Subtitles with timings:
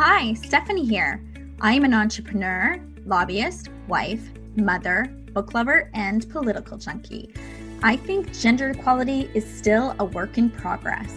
[0.00, 1.20] Hi, Stephanie here.
[1.60, 7.34] I am an entrepreneur, lobbyist, wife, mother, book lover, and political junkie.
[7.82, 11.12] I think gender equality is still a work in progress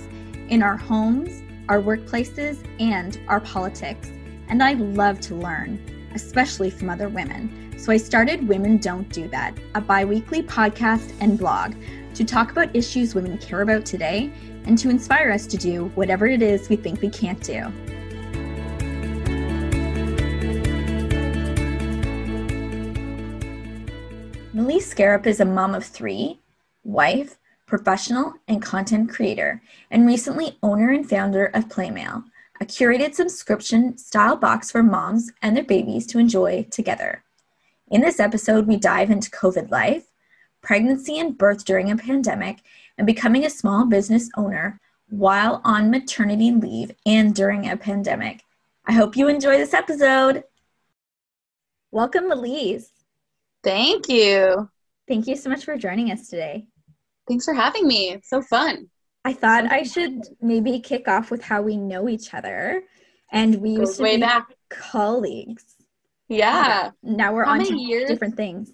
[0.50, 4.10] in our homes, our workplaces, and our politics.
[4.48, 7.76] And I love to learn, especially from other women.
[7.78, 11.76] So I started Women Don't Do That, a bi weekly podcast and blog
[12.16, 14.34] to talk about issues women care about today
[14.66, 17.72] and to inspire us to do whatever it is we think we can't do.
[24.62, 26.40] Melise Scarup is a mom of three,
[26.84, 32.26] wife, professional, and content creator, and recently owner and founder of Playmail,
[32.62, 37.24] a curated subscription style box for moms and their babies to enjoy together.
[37.90, 40.06] In this episode, we dive into COVID life,
[40.62, 42.60] pregnancy and birth during a pandemic,
[43.00, 48.44] and becoming a small business owner while on maternity leave and during a pandemic.
[48.86, 50.44] I hope you enjoy this episode.
[51.90, 52.92] Welcome, Melise.
[53.64, 54.70] Thank you.
[55.08, 56.68] Thank you so much for joining us today.
[57.28, 58.10] Thanks for having me.
[58.12, 58.90] It's so fun.
[59.24, 62.84] I thought so I should maybe kick off with how we know each other.
[63.32, 64.48] And we Goes used to way be back.
[64.70, 65.64] colleagues.
[66.28, 66.92] Yeah.
[67.04, 68.10] Now we're How on to years?
[68.10, 68.72] different things.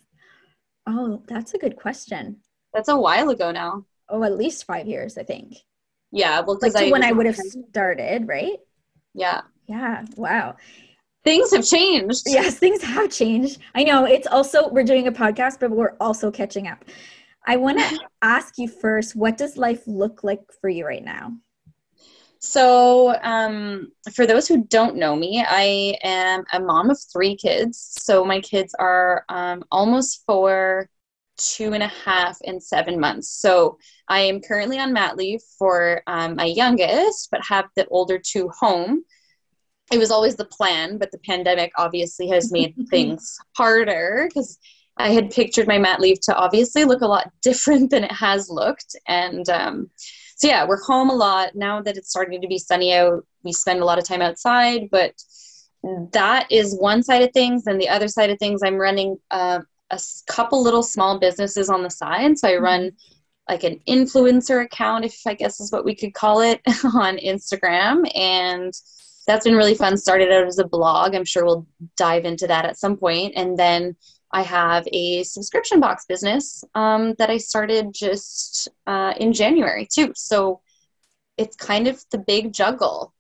[0.86, 2.38] Oh, that's a good question.
[2.74, 3.86] That's a while ago now.
[4.10, 5.56] Oh, at least five years, I think.
[6.12, 6.40] Yeah.
[6.42, 8.58] Well, Like I when I would have started, right?
[9.14, 9.42] Yeah.
[9.68, 10.06] Yeah.
[10.16, 10.56] Wow.
[11.28, 12.24] Things have changed.
[12.26, 13.60] Yes, things have changed.
[13.76, 16.86] I know it's also we're doing a podcast, but we're also catching up.
[17.46, 21.34] I want to ask you first, what does life look like for you right now?
[22.40, 27.78] So, um, for those who don't know me, I am a mom of three kids.
[28.00, 30.90] So, my kids are um, almost four,
[31.36, 33.28] two and a half, and seven months.
[33.28, 38.18] So, I am currently on mat leave for um, my youngest, but have the older
[38.18, 39.04] two home.
[39.92, 44.60] It was always the plan, but the pandemic obviously has made things harder because
[44.98, 48.50] I had pictured my mat leave to obviously look a lot different than it has
[48.50, 48.96] looked.
[49.08, 49.90] And um,
[50.36, 53.26] so yeah, we're home a lot now that it's starting to be sunny out.
[53.44, 55.14] We spend a lot of time outside, but
[56.12, 57.68] that is one side of things.
[57.68, 61.84] And the other side of things, I'm running uh, a couple little small businesses on
[61.84, 62.38] the side.
[62.38, 62.92] So I run
[63.48, 68.10] like an influencer account, if I guess is what we could call it, on Instagram,
[68.16, 68.74] and
[69.28, 69.98] that's been really fun.
[69.98, 71.14] Started out as a blog.
[71.14, 71.68] I'm sure we'll
[71.98, 73.34] dive into that at some point.
[73.36, 73.96] and then
[74.32, 80.12] I have a subscription box business um, that I started just uh, in January too.
[80.16, 80.62] So
[81.38, 83.14] it's kind of the big juggle.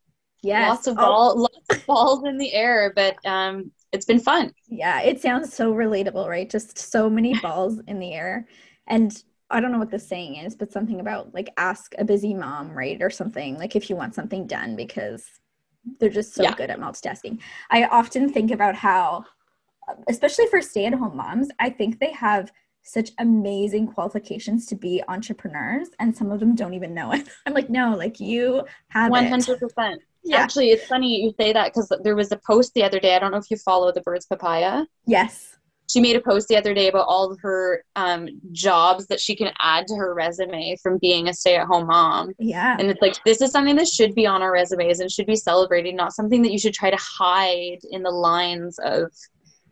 [0.44, 0.70] Yes.
[0.70, 4.54] Lots of Oh, lots of balls in the air, but um, it's been fun.
[4.68, 6.50] Yeah, it sounds so relatable, right?
[6.50, 8.48] Just so many balls in the air.
[8.88, 9.16] And
[9.50, 12.72] I don't know what the saying is, but something about like ask a busy mom,
[12.78, 13.02] right?
[13.02, 15.26] Or something like if you want something done because
[16.00, 16.54] they're just so Yeah.
[16.56, 17.40] good at multitasking.
[17.72, 19.26] I often think about how,
[20.08, 22.52] especially for stay at home moms, I think they have
[22.84, 27.28] such amazing qualifications to be entrepreneurs and some of them don't even know it.
[27.46, 29.28] I'm like, no, like you have it.
[29.30, 30.02] hundred percent.
[30.24, 30.38] Yeah.
[30.38, 33.16] Actually, it's funny you say that because there was a post the other day.
[33.16, 34.86] I don't know if you follow the Birds Papaya.
[35.06, 35.57] Yes.
[35.90, 39.36] She made a post the other day about all of her um, jobs that she
[39.36, 42.34] can add to her resume from being a stay-at-home mom.
[42.40, 42.76] Yeah.
[42.78, 45.36] And it's like this is something that should be on our resumes and should be
[45.38, 49.12] celebrated, not something that you should try to hide in the lines of,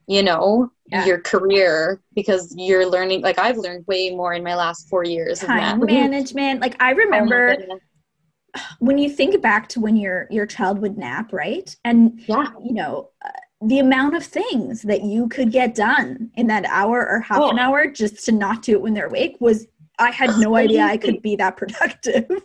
[0.08, 1.06] you know, Yeah.
[1.06, 3.22] your career because you're learning.
[3.22, 6.62] Like I've learned way more in my last four years of Time management.
[6.62, 7.58] Like I remember
[8.80, 12.52] when you think back to when your your child would nap right and Yeah.
[12.64, 13.30] you know uh,
[13.62, 17.58] the amount of things that you could get done in that hour or half an
[17.60, 17.62] Oh.
[17.62, 19.68] hour just to not do it when they're awake was
[19.98, 22.30] i had no idea i could be that productive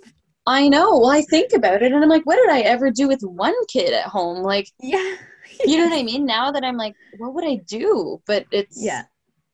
[0.46, 0.98] I know.
[0.98, 3.54] Well, I think about it and I'm like, what did I ever do with one
[3.68, 4.42] kid at home?
[4.42, 5.16] Like, yeah
[5.64, 6.24] you know what I mean?
[6.26, 8.20] Now that I'm like, what would I do?
[8.26, 9.02] But it's yeah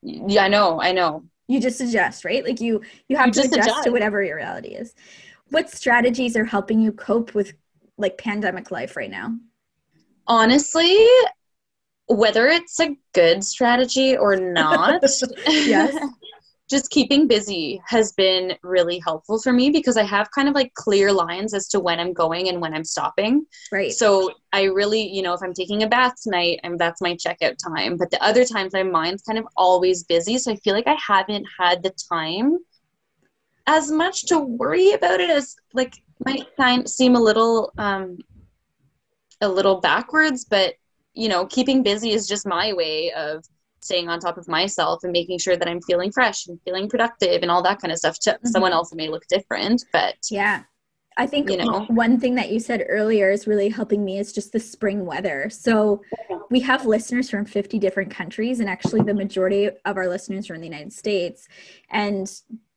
[0.03, 1.25] yeah, I know, I know.
[1.49, 4.37] you just adjust right like you you have You to just adjust to whatever your
[4.37, 4.95] reality is
[5.51, 7.53] what strategies are helping you cope with
[7.99, 9.35] like pandemic life right now
[10.29, 11.07] Honestly,
[12.09, 15.03] whether it's a good strategy or not,
[15.47, 15.97] Yes.
[16.69, 20.75] just keeping busy has been really helpful for me because I have kind of like
[20.75, 23.47] clear lines as to when I'm going and when I'm stopping.
[23.71, 27.15] right So I really, you know, if I'm taking a bath tonight, and that's my
[27.15, 27.97] checkout time.
[27.97, 30.97] But the other times, my mind's kind of always busy, so I feel like I
[31.07, 32.59] haven't had the time
[33.69, 35.95] as much to worry about it as like
[36.25, 38.19] might seem a little um
[39.41, 40.75] a little backwards, but
[41.17, 43.45] you know, keeping busy is just my way of
[43.81, 47.43] staying on top of myself and making sure that I'm feeling fresh and feeling productive
[47.43, 48.19] and all that kind of stuff.
[48.21, 48.49] To mm-hmm.
[48.49, 50.65] someone else, it may look different, but Yeah.
[51.19, 51.87] I think you know?
[51.89, 55.49] one thing that you said earlier is really helping me is just the spring weather.
[55.49, 56.03] So
[56.51, 60.55] we have listeners from 50 different countries, and actually, the majority of our listeners are
[60.55, 61.49] in the United States.
[61.89, 62.31] And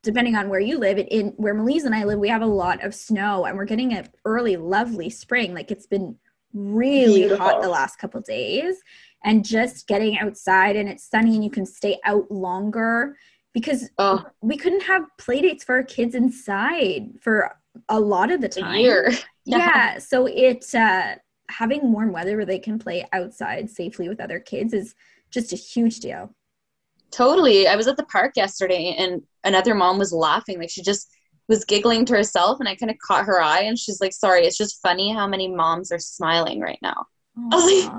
[0.03, 2.81] depending on where you live, in where Melise and I live, we have a lot
[2.81, 5.53] of snow, and we're getting an early, lovely spring.
[5.53, 6.15] Like it's been
[6.53, 7.45] really Beautiful.
[7.45, 8.75] hot the last couple days,
[9.23, 13.15] and just getting outside and it's sunny and you can stay out longer
[13.53, 17.51] because Oh, we couldn't have play dates for our kids inside for
[17.89, 18.79] a lot of the time.
[18.79, 19.11] year.
[19.45, 19.97] Yeah.
[19.97, 21.15] So it uh
[21.49, 24.93] having warm weather where they can play outside safely with other kids is
[25.31, 26.35] just a huge deal.
[27.11, 27.67] Totally.
[27.67, 30.59] I was at the park yesterday and another mom was laughing.
[30.59, 31.09] Like she just
[31.49, 34.45] was giggling to herself and I kind of caught her eye and she's like, sorry,
[34.45, 37.07] it's just funny how many moms are smiling right now.
[37.51, 37.93] was like,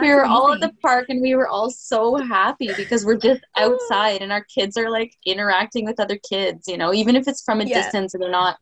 [0.00, 3.40] we were all at the park and we were all so happy because we're just
[3.56, 7.42] outside and our kids are like interacting with other kids, you know, even if it's
[7.42, 7.70] from a Yeah.
[7.70, 8.56] distance and they're not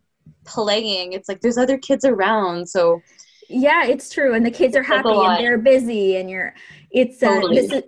[0.44, 2.68] playing, it's like there's other kids around.
[2.68, 3.04] So
[3.48, 4.34] Yeah, it's true.
[4.34, 6.54] And the kids are It says a happy and they're busy and you're
[6.90, 7.54] it's uh Totally.
[7.54, 7.82] this is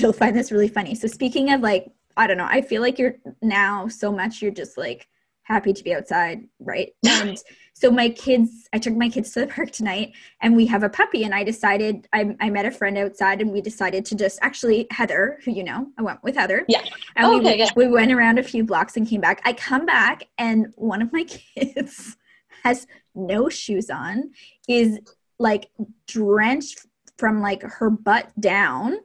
[0.00, 0.94] you'll find this really funny.
[0.94, 4.50] So speaking of like I don't know, I feel like you're now so much you're
[4.52, 5.08] just like
[5.44, 6.92] happy to be outside, right?
[7.04, 7.38] And
[7.74, 10.88] so my kids I took my kids to the park tonight and we have a
[10.88, 14.38] puppy and I decided I I met a friend outside and we decided to just
[14.42, 16.64] actually Heather, who you know, I went with Heather.
[16.68, 16.82] Yeah.
[17.16, 17.70] And Oh, we okay, yeah.
[17.74, 19.40] we went around a few blocks and came back.
[19.44, 21.24] I come back and one of my
[21.56, 22.16] kids
[22.62, 24.30] has no shoes on,
[24.68, 24.98] is
[25.38, 25.70] like
[26.06, 26.86] drenched
[27.18, 28.96] from like her butt down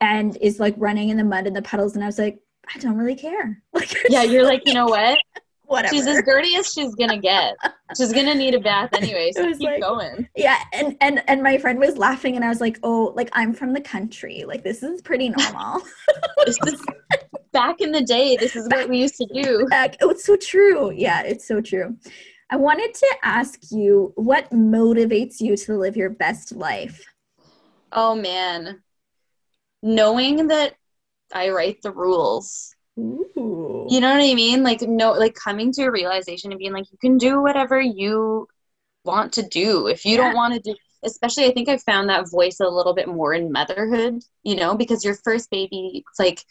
[0.00, 2.38] and is like running in the mud and the puddles and I was like,
[2.74, 3.62] I don't really care.
[3.72, 5.18] Like yeah, you're like, you know what?
[5.66, 5.94] Whatever.
[5.94, 7.54] She's as dirty as she's gonna get.
[7.96, 10.28] She's gonna need a bath anyway, so keep like- going.
[10.36, 13.52] yeah, and and and my friend was laughing and I was like, "Oh, like I'm
[13.52, 14.44] from the country.
[14.46, 15.82] Like this is pretty normal."
[16.44, 16.80] This is
[17.52, 19.66] back in the day, this is what we used to do.
[19.70, 20.92] Like, oh, it's so true.
[20.92, 21.96] Yeah, it's so true.
[22.50, 27.02] I wanted to ask you what motivates you to live your best life?
[27.90, 28.82] Oh man.
[29.82, 30.74] Knowing that
[31.32, 32.75] I write the rules.
[32.98, 33.86] Ooh.
[33.90, 34.62] You know what I mean?
[34.62, 38.48] Like no like coming to a realization and being like you can do whatever you
[39.04, 39.86] want to do.
[39.88, 40.18] If you Yeah.
[40.18, 43.32] don't want to do especially I think I found that voice a little bit more
[43.34, 46.42] in motherhood, you know, because your first baby it's like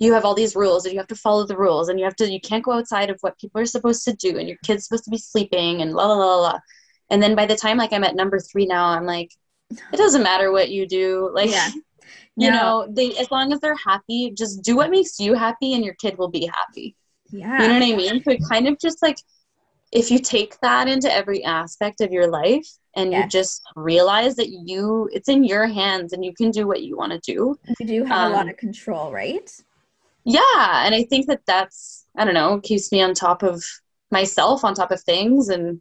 [0.00, 2.16] you have all these rules and you have to follow the rules and you have
[2.16, 4.84] to you can't go outside of what people are supposed to do and your kid's
[4.86, 6.58] supposed to be sleeping and la la la la.
[7.10, 9.30] And then by the time like I'm at number 3 now, I'm like
[9.92, 11.30] it doesn't matter what you do.
[11.34, 11.68] Like Yeah.
[12.38, 12.58] you No.
[12.58, 15.94] know, they as long as they're happy, just do what makes you happy and your
[15.94, 16.96] kid will be happy.
[17.30, 17.58] Yeah.
[17.58, 18.22] You know what I mean?
[18.22, 19.16] So it kind of just like
[19.92, 22.66] if you take that into every aspect of your life
[22.96, 23.22] and Yeah.
[23.22, 26.96] you just realize that you it's in your hands and you can do what you
[26.96, 27.56] want to do.
[27.78, 29.50] you do have a lot um, of control, right?
[30.24, 33.62] Yeah, and I think that that's I don't know, keeps me on top of
[34.10, 35.80] myself, on top of things and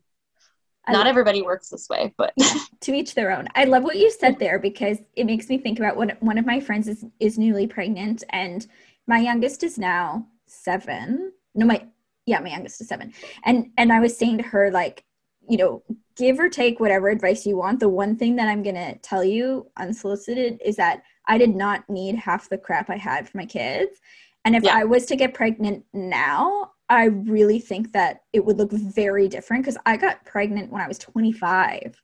[0.89, 2.33] not everybody works this way, but
[2.81, 3.47] to each their own.
[3.55, 6.45] I love what you said there because it makes me think about one one of
[6.45, 8.67] my friends is is newly pregnant and
[9.07, 11.31] my youngest is now 7.
[11.55, 11.87] No, my
[12.25, 13.13] yeah, my youngest is 7.
[13.45, 15.03] And and I was saying to her like,
[15.47, 15.83] you know,
[16.15, 17.79] give or take whatever advice you want.
[17.79, 21.89] The one thing that I'm going to tell you unsolicited is that I did not
[21.89, 23.97] need half the crap I had for my kids.
[24.45, 24.75] And if Yeah.
[24.77, 29.63] I was to get pregnant now, I really think that it would look very different
[29.63, 32.01] because I got pregnant when I was 25.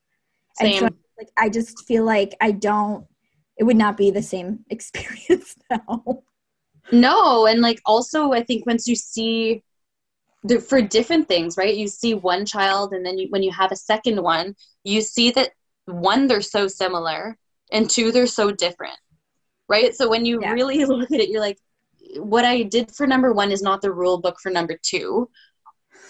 [0.60, 0.96] And so same.
[1.18, 3.06] like I just feel like I don't
[3.58, 6.24] it would not be the same experience now.
[6.92, 9.64] No, and like also I think once you see
[10.44, 11.76] the, for different things, right?
[11.76, 15.32] You see one child and then you, when you have a second one, you see
[15.32, 15.52] that
[15.86, 17.38] one they're so similar
[17.72, 18.98] and two they're so different.
[19.70, 19.96] Right?
[19.96, 20.52] So when you Yeah.
[20.52, 21.60] really look at it you're like
[22.18, 25.30] what I did for number 1 is not the rule book for number 2.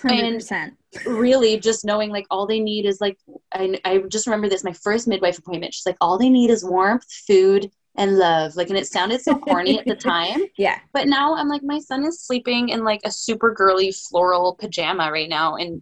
[0.01, 0.72] 100%.
[1.06, 3.18] Really just knowing like all they need is like
[3.53, 5.74] I I just remember this my first midwife appointment.
[5.74, 8.56] She's like all they need is warmth, food, and love.
[8.56, 10.39] Like and it sounded so corny at the time.
[10.58, 10.79] yeah.
[10.94, 15.12] But now I'm like, my son is sleeping in like a super girly floral pajama
[15.12, 15.82] right now, and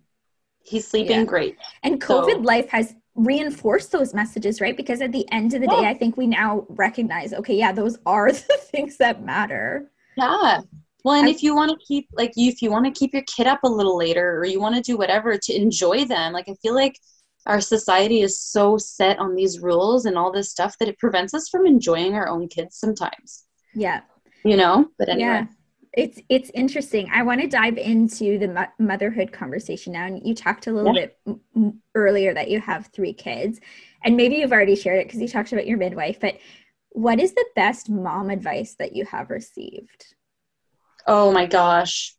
[0.63, 1.25] he's sleeping Yeah.
[1.25, 1.57] great.
[1.83, 4.75] And So- COVID life has reinforced those messages, right?
[4.77, 7.97] Because at the end of the day, I think we now recognize, okay, yeah, those
[8.05, 9.89] are the things that matter.
[10.17, 10.61] Yeah.
[11.03, 13.13] Well, and I- if you want to keep like you, if you want to keep
[13.13, 16.33] your kid up a little later, or you want to do whatever to enjoy them,
[16.33, 16.97] like I feel like
[17.45, 21.33] our society is so set on these rules and all this stuff that it prevents
[21.33, 23.45] us from enjoying our own kids sometimes.
[23.73, 24.01] Yeah.
[24.43, 24.89] You know.
[24.99, 25.27] But anyway.
[25.29, 25.45] Yeah.
[25.93, 27.09] It's it's interesting.
[27.11, 30.05] I want to dive into the mo- motherhood conversation now.
[30.05, 31.05] And you talked a little Yeah.
[31.25, 33.59] bit m- earlier that you have three kids,
[34.03, 36.19] and maybe you've already shared it because you talked about your midwife.
[36.19, 36.37] But
[36.91, 40.13] what is the best mom advice that you have received?
[41.05, 42.13] Oh my gosh.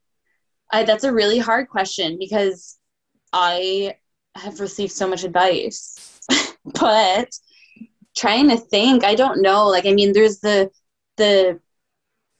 [0.72, 2.78] I, that's a really hard question because
[3.32, 3.94] I
[4.34, 6.20] have received so much advice,
[6.64, 7.30] but
[8.16, 9.66] trying to think, I don't know.
[9.68, 10.70] Like, I mean, there's the
[11.16, 11.60] the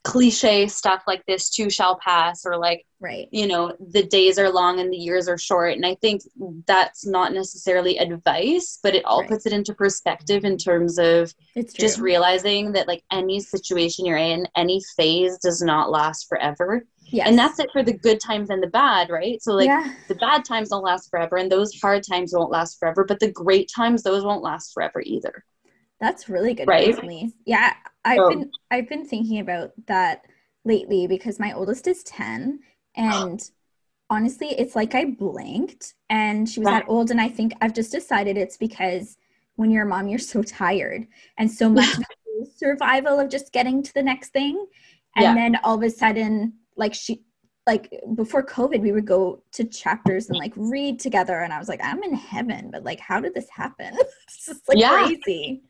[0.09, 4.51] cliche stuff like this too shall pass or like right you know the days are
[4.51, 6.23] long and the years are short and i think
[6.67, 9.29] that's not necessarily advice but it all right.
[9.29, 11.35] puts it into perspective in terms of
[11.75, 17.27] just realizing that like any situation you're in any phase does not last forever Yes.
[17.27, 19.43] And that's it for the good times and the bad, right?
[19.43, 19.95] So like yeah.
[20.09, 23.33] the bad times don't last forever and those hard times won't last forever, but the
[23.33, 25.43] great times those won't last forever either.
[26.01, 26.87] That's really good right?
[27.47, 27.73] Yeah,
[28.09, 30.25] I've been I've been thinking about that
[30.65, 32.61] lately because my oldest is 10
[32.97, 33.51] and
[34.11, 36.81] honestly, it's like I blinked and she was right.
[36.81, 39.17] that old and I think I've just decided it's because
[39.57, 41.89] when you're a mom you're so tired and so much
[42.57, 44.67] survival of just getting to the next thing
[45.17, 45.35] and yeah.
[45.35, 47.23] then all of a sudden like she
[47.67, 51.69] like before covid we would go to chapters and like read together and i was
[51.69, 53.93] like i'm in heaven but like how did this happen
[54.29, 55.05] it's just like yeah.
[55.05, 55.63] crazy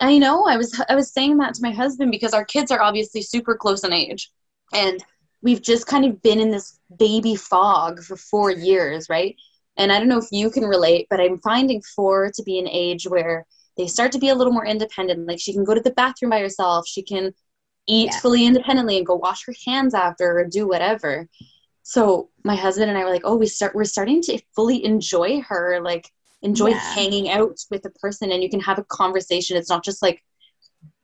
[0.00, 0.44] I know.
[0.46, 3.54] I was I was saying that to my husband because our kids are obviously super
[3.54, 4.30] close in age,
[4.72, 5.02] and
[5.42, 9.36] we've just kind of been in this baby fog for four years, right?
[9.76, 12.68] And I don't know if you can relate, but I'm finding four to be an
[12.68, 15.26] age where they start to be a little more independent.
[15.26, 17.32] Like she can go to the bathroom by herself, she can
[17.86, 18.18] eat yeah.
[18.18, 21.28] fully independently and go wash her hands after or do whatever.
[21.82, 25.40] So my husband and I were like, oh, we start we're starting to fully enjoy
[25.42, 26.10] her like
[26.42, 26.94] enjoy yeah.
[26.94, 30.22] hanging out with a person and you can have a conversation it's not just like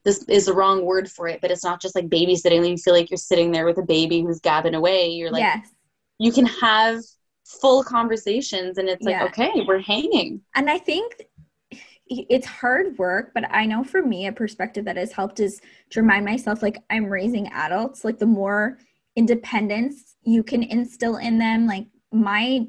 [0.05, 2.95] this is the wrong word for it but it's not just like babysitting you feel
[2.95, 5.69] like you're sitting there with a baby who's gabbing away you're like yes.
[6.19, 7.01] you can have
[7.45, 9.25] full conversations and it's like yeah.
[9.25, 11.23] okay we're hanging and i think
[12.09, 16.01] it's hard work but i know for me a perspective that has helped is to
[16.01, 18.79] remind myself like i'm raising adults like the more
[19.17, 22.67] independence you can instill in them like my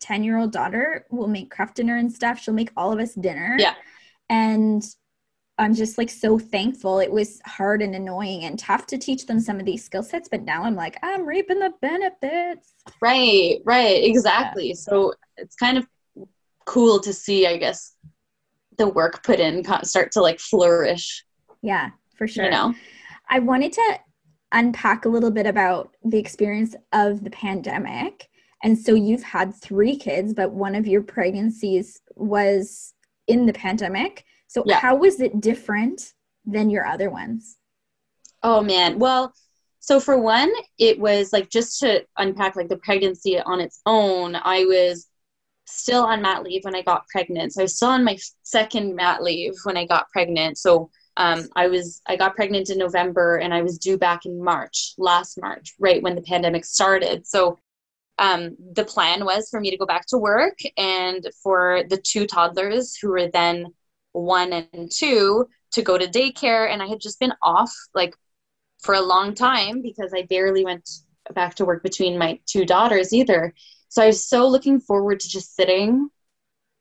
[0.00, 2.40] 10 year old daughter will make Kraft Dinner and stuff.
[2.40, 3.56] She'll make all of us dinner.
[3.58, 3.74] Yeah.
[4.28, 4.82] And
[5.60, 7.00] I'm just like so thankful.
[7.00, 10.26] It was hard and annoying and tough to teach them some of these skill sets,
[10.26, 12.72] but now I'm like, I'm reaping the benefits.
[13.02, 14.68] Right, right, exactly.
[14.68, 14.74] Yeah.
[14.76, 15.86] So it's kind of
[16.64, 17.94] cool to see, I guess,
[18.78, 21.26] the work put in start to like flourish.
[21.60, 22.44] Yeah, for sure.
[22.46, 22.74] You know,
[23.28, 23.98] I wanted to
[24.52, 28.29] unpack a little bit about the experience of the pandemic
[28.62, 32.94] and so you've had three kids, but one of your pregnancies was
[33.26, 34.24] in the pandemic.
[34.48, 34.80] So yeah.
[34.80, 36.12] how was it different
[36.44, 37.56] than your other ones?
[38.42, 38.98] Oh man.
[38.98, 39.32] Well,
[39.78, 44.36] so for one, it was like just to unpack like the pregnancy on its own,
[44.36, 45.06] I was
[45.66, 47.54] still on mat leave when I got pregnant.
[47.54, 50.58] So I was still on my second mat leave when I got pregnant.
[50.58, 54.42] So um, I was I got pregnant in November and I was due back in
[54.42, 57.26] March, last March, right when the pandemic started.
[57.26, 57.58] So
[58.20, 62.26] um, the plan was for me to go back to work and for the two
[62.26, 63.66] toddlers who were then
[64.12, 66.70] one and two to go to daycare.
[66.70, 68.14] And i had just been off like
[68.82, 70.88] for a long time because i barely went
[71.34, 73.54] back to work between my two daughters either.
[73.88, 76.10] So i was so looking forward to just sitting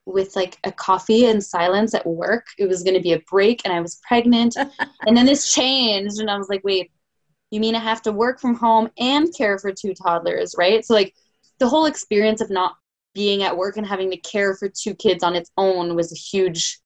[0.05, 2.47] with like a coffee and silence at work.
[2.57, 4.57] It was going to be a break and i was pregnant.
[5.07, 6.91] And then this changed and i was like wait
[7.49, 10.83] you mean i have to work from home and care for two toddlers right?
[10.83, 11.15] So like
[11.59, 12.75] the whole experience of not
[13.13, 16.15] being at work and having to care for two kids on its own was a
[16.15, 16.79] huge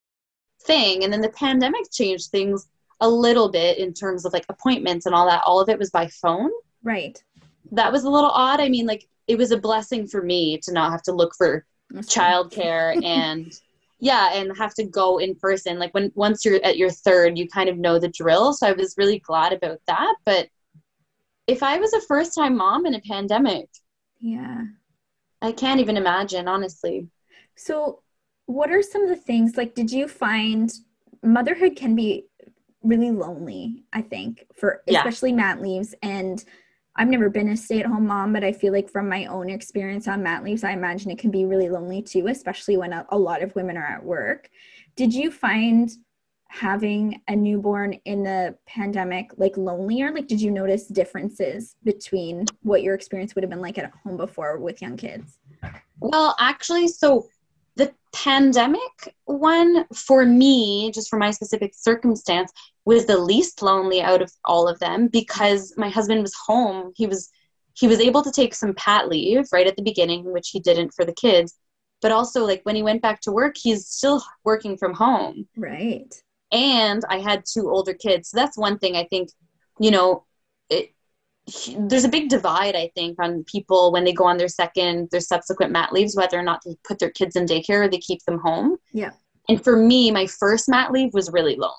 [0.64, 1.04] thing.
[1.04, 2.68] And then the pandemic changed things
[3.02, 5.44] a little bit in terms of like appointments and all that.
[5.46, 6.50] All of it was by phone.
[6.84, 7.22] Right.
[7.72, 8.60] That was a little odd.
[8.60, 11.66] I mean, like it was a blessing for me to not have to look for
[11.94, 13.54] childcare and
[14.00, 15.80] yeah, and have to go in person.
[15.80, 18.54] Like when once you're at your third, you kind of know the drill.
[18.54, 20.16] So I was really glad about that.
[20.26, 20.50] But
[21.48, 23.70] if I was a first time mom in a pandemic,
[24.24, 24.64] yeah.
[25.42, 27.10] I can't even imagine, honestly.
[27.58, 28.02] So,
[28.46, 30.72] what are some of the things like did you find
[31.22, 32.26] motherhood can be
[32.84, 35.00] really lonely, I think, for yeah.
[35.00, 36.44] especially mat leaves and
[36.96, 40.22] I've never been a stay-at-home mom, but I feel like from my own experience on
[40.22, 43.42] mat leaves, I imagine it can be really lonely too, especially when a, a lot
[43.42, 44.50] of women are at work.
[44.96, 45.90] Did you find
[46.54, 50.14] having a newborn in the pandemic like lonelier?
[50.14, 54.18] Like did you notice differences between what your experience would have been like at home
[54.18, 55.40] before with young kids?
[56.00, 57.28] Well actually so
[57.76, 62.52] the pandemic one for me just for my specific circumstance
[62.86, 66.94] was the least lonely out of all of them because my husband was home.
[66.96, 67.32] He was
[67.74, 70.94] he was able to take some pat leave right at the beginning which he didn't
[70.94, 71.56] for the kids.
[72.00, 75.48] But also like when he went back to work he's still working from home.
[75.58, 76.14] Right
[76.54, 78.30] and I had two older kids.
[78.30, 79.30] So that's one thing I think,
[79.80, 80.26] you know,
[80.70, 80.92] it
[81.78, 85.20] there's a big divide i think on people when they go on their second their
[85.20, 88.24] subsequent mat leaves whether or not they put their kids in daycare or they keep
[88.24, 89.12] them home Yeah.
[89.50, 91.76] and for me my first mat leave was really lonely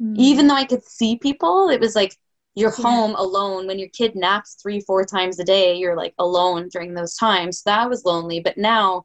[0.00, 0.14] Mm.
[0.16, 2.16] even though i could see people it was like
[2.54, 2.84] you're Yeah.
[2.84, 6.94] home alone when your kid naps three four times a day you're like alone during
[6.94, 9.04] those times So that was lonely but now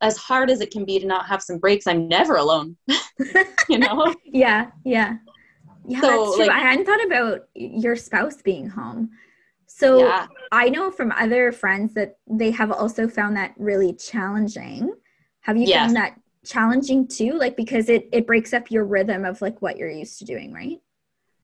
[0.00, 2.76] as hard as it can be to not have some breaks i'm never alone
[3.68, 5.16] you know Yeah, yeah.
[5.86, 6.46] Yeah, So, that's true.
[6.46, 9.10] like- I hadn't thought about your spouse being home.
[9.66, 14.92] So yeah I know from other friends that they have also found that really challenging.
[15.42, 15.84] Have you Yes.
[15.84, 17.32] found that challenging too?
[17.32, 20.52] Like because it it breaks up your rhythm of like what you're used to doing,
[20.52, 20.78] right?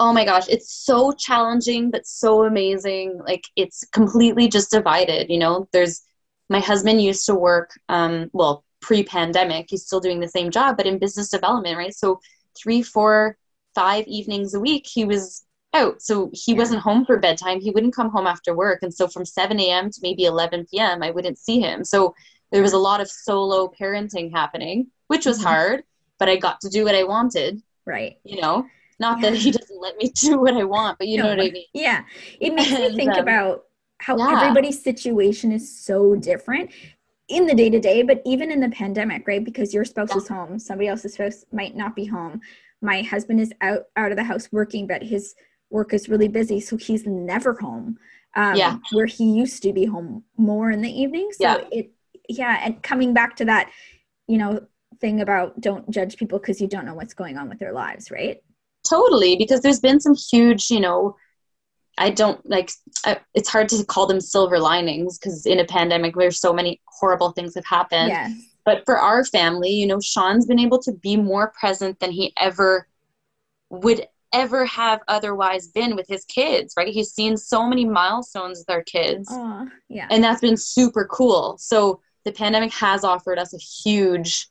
[0.00, 5.38] oh my gosh it's so challenging but so amazing like it's completely just divided you
[5.38, 6.02] know there's
[6.48, 10.86] my husband used to work um well pre-pandemic he's still doing the same job but
[10.86, 11.94] in business development right?
[11.94, 12.20] So
[12.56, 13.36] three four
[13.74, 16.00] five evenings a week he was out.
[16.00, 16.58] So he Yeah.
[16.58, 17.60] wasn't home for bedtime.
[17.60, 18.80] He wouldn't come home after work.
[18.82, 21.84] And so from 7 a.m to maybe 11 p.m i wouldn't see him.
[21.84, 22.14] So
[22.52, 25.44] there was a lot of solo parenting happening which was Mhm.
[25.44, 25.82] hard
[26.18, 28.18] but i got to do what i wanted Right.
[28.24, 28.66] you know?
[29.00, 31.40] Not that he doesn't let me do what i want but you No, know what
[31.40, 31.64] i mean.
[31.72, 32.04] Yeah.
[32.40, 33.64] It makes me think um, about
[34.04, 34.32] how yeah.
[34.32, 36.70] everybody's situation is so different
[37.28, 39.42] in the day to day, but even in the pandemic, right?
[39.42, 40.18] Because your spouse Yeah.
[40.18, 42.40] is home, somebody else's spouse might not be home.
[42.82, 45.34] My husband is out out of the house working, but his
[45.70, 47.98] work is really busy, so he's never home.
[48.36, 48.76] Um, Yeah.
[48.92, 51.30] where he used to be home more in the evening.
[51.32, 51.64] So Yeah.
[51.72, 51.92] it,
[52.28, 53.70] yeah, and coming back to that,
[54.26, 54.66] you know,
[55.00, 58.10] thing about don't judge people because you don't know what's going on with their lives,
[58.10, 58.38] right?
[58.86, 61.16] totally because there's been some huge you know
[61.98, 62.70] i don't like
[63.04, 66.80] I, it's hard to call them silver linings because in a pandemic there's so many
[66.86, 68.32] horrible things have happened yes.
[68.64, 72.32] but for our family you know sean's been able to be more present than he
[72.38, 72.88] ever
[73.70, 78.70] would ever have otherwise been with his kids right he's seen so many milestones with
[78.70, 80.08] our kids Aw, yeah.
[80.10, 84.48] and that's been super cool so the pandemic has offered us a huge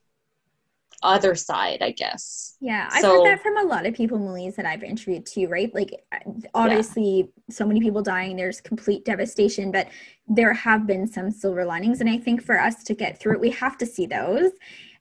[1.03, 4.55] other side i guess Yeah, I've So- heard that from a lot of people, Melise,
[4.55, 5.69] that I've interviewed too, right?
[5.75, 6.19] Like, uh,
[6.53, 9.89] obviously, so many people dying, there's complete devastation, but
[10.29, 11.99] there have been some silver linings.
[11.99, 14.51] And I think for us to get through it, we have to see those.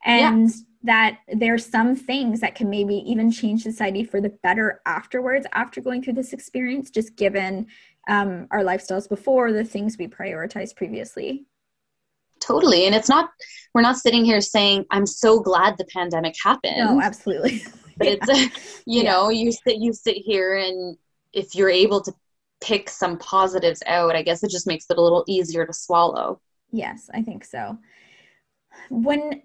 [0.04, 0.50] And
[0.82, 5.80] that there's some things that can maybe even change society for the better afterwards, after
[5.80, 7.68] going through this experience, just given
[8.08, 11.46] um, our lifestyles before, the things we prioritized previously.
[12.42, 12.86] Totally.
[12.86, 13.30] And it's not,
[13.72, 16.76] we're not sitting here saying, I'm so glad the pandemic happened.
[16.76, 17.62] No, absolutely.
[17.96, 18.48] but it's, uh,
[18.84, 19.12] you Yeah.
[19.12, 20.96] know, you sit, you sit here and
[21.32, 22.12] if you're able to
[22.60, 26.40] pick some positives out, I guess it just makes it a little easier to swallow.
[26.72, 27.78] Yes, I think so.
[28.90, 29.42] When,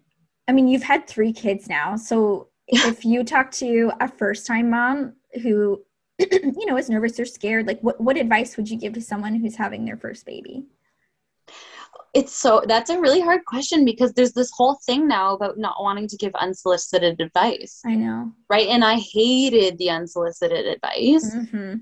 [0.48, 1.96] I mean, you've had three kids now.
[1.98, 5.84] So if you talk to a first time mom who,
[6.20, 9.36] you know, is nervous or scared, like what, what advice would you give to someone
[9.36, 10.66] who's having their first baby?
[12.18, 15.76] It's so, that's a really hard question because there's this whole thing now about not
[15.80, 18.32] wanting to give unsolicited advice, I know.
[18.50, 18.68] right?
[18.68, 21.34] And I hated the unsolicited advice.
[21.34, 21.76] hmm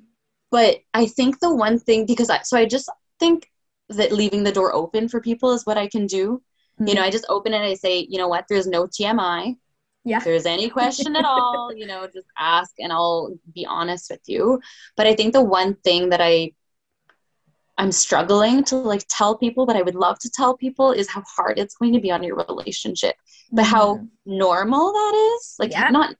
[0.52, 3.50] but I think the one thing because I so I just think
[3.90, 6.42] that leaving the door open for people is what I can do.
[6.88, 9.56] You know, I just open it and I say, you know what, there's no TMI.
[10.04, 10.18] Yeah.
[10.18, 14.22] If there's any question at all, you know, just ask and I'll be honest with
[14.28, 14.62] you.
[14.98, 16.52] But I think the one thing that I
[17.78, 21.24] I'm struggling to like tell people, but I would love to tell people is how
[21.36, 23.16] hard it's going to be on your relationship.
[23.52, 24.10] But how Mhm.
[24.26, 25.56] normal that is.
[25.60, 25.90] Like Yeah.
[25.90, 26.16] not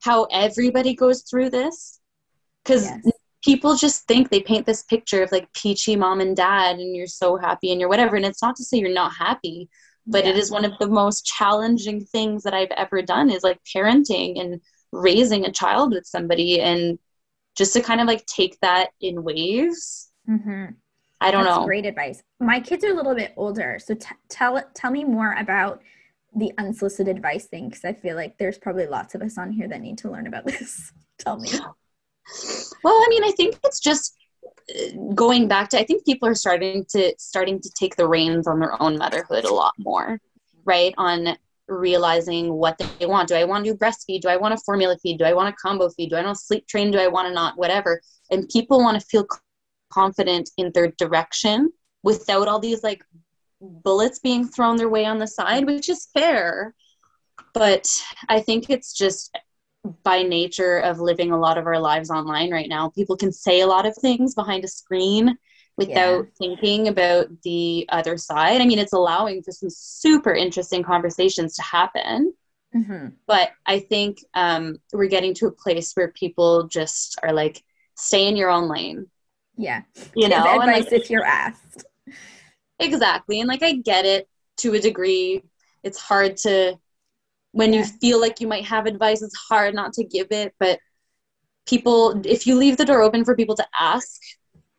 [0.00, 2.00] how everybody goes through this.
[2.64, 3.10] Because Yes.
[3.44, 7.06] people just think they paint this picture of like peachy mom and dad and you're
[7.06, 8.16] so happy and you're whatever.
[8.16, 9.68] And it's not to say you're not happy,
[10.06, 10.40] but it Yeah.
[10.40, 14.60] is one of the most challenging things that I've ever done is like parenting and
[14.92, 16.98] raising a child with somebody and
[17.54, 20.10] just to kind of like take that in waves.
[20.28, 20.76] Mhm.
[21.20, 21.64] I don't That's know.
[21.64, 22.22] great advice.
[22.40, 25.82] My kids are a little bit older, so t- tell tell me more about
[26.34, 29.66] the unsolicited advice thing because I feel like there's probably lots of us on here
[29.68, 30.92] that need to learn about this.
[31.18, 31.48] tell me.
[32.84, 34.14] Well, I mean, I think it's just
[34.70, 38.46] uh, going back to I think people are starting to starting to take the reins
[38.46, 40.20] on their own motherhood a lot more,
[40.64, 40.92] right?
[40.98, 41.36] On
[41.68, 43.28] realizing what they want.
[43.28, 44.20] Do I want to do breastfeed?
[44.20, 45.18] Do I want to formula feed?
[45.18, 46.10] Do I want a combo feed?
[46.10, 46.90] Do I want to sleep train?
[46.90, 47.56] Do I want to not?
[47.56, 48.00] Whatever.
[48.30, 49.26] And people want to feel
[49.92, 51.72] confident in their direction
[52.02, 53.02] without all these like
[53.60, 56.74] bullets being thrown their way on the side, which is fair.
[57.54, 57.88] But
[58.28, 59.36] I think it's just
[60.02, 63.60] by nature of living a lot of our lives online right now, people can say
[63.60, 65.36] a lot of things behind a screen
[65.76, 68.60] without thinking about the other side.
[68.60, 72.32] I mean, it's allowing for some super interesting conversations to happen.
[72.72, 77.62] hmm But I think um, we're getting to a place where people just are like,
[77.94, 79.06] stay in your own lane.
[79.56, 79.82] Yeah.
[80.14, 81.84] You know, and, advice like, if you're asked.
[82.78, 83.40] exactly.
[83.40, 85.42] And like I get it to a degree.
[85.82, 86.78] It's hard to
[87.52, 90.78] when you feel like you might have advice, it's hard not to give it, but
[91.66, 94.20] people if you leave the door open for people to ask,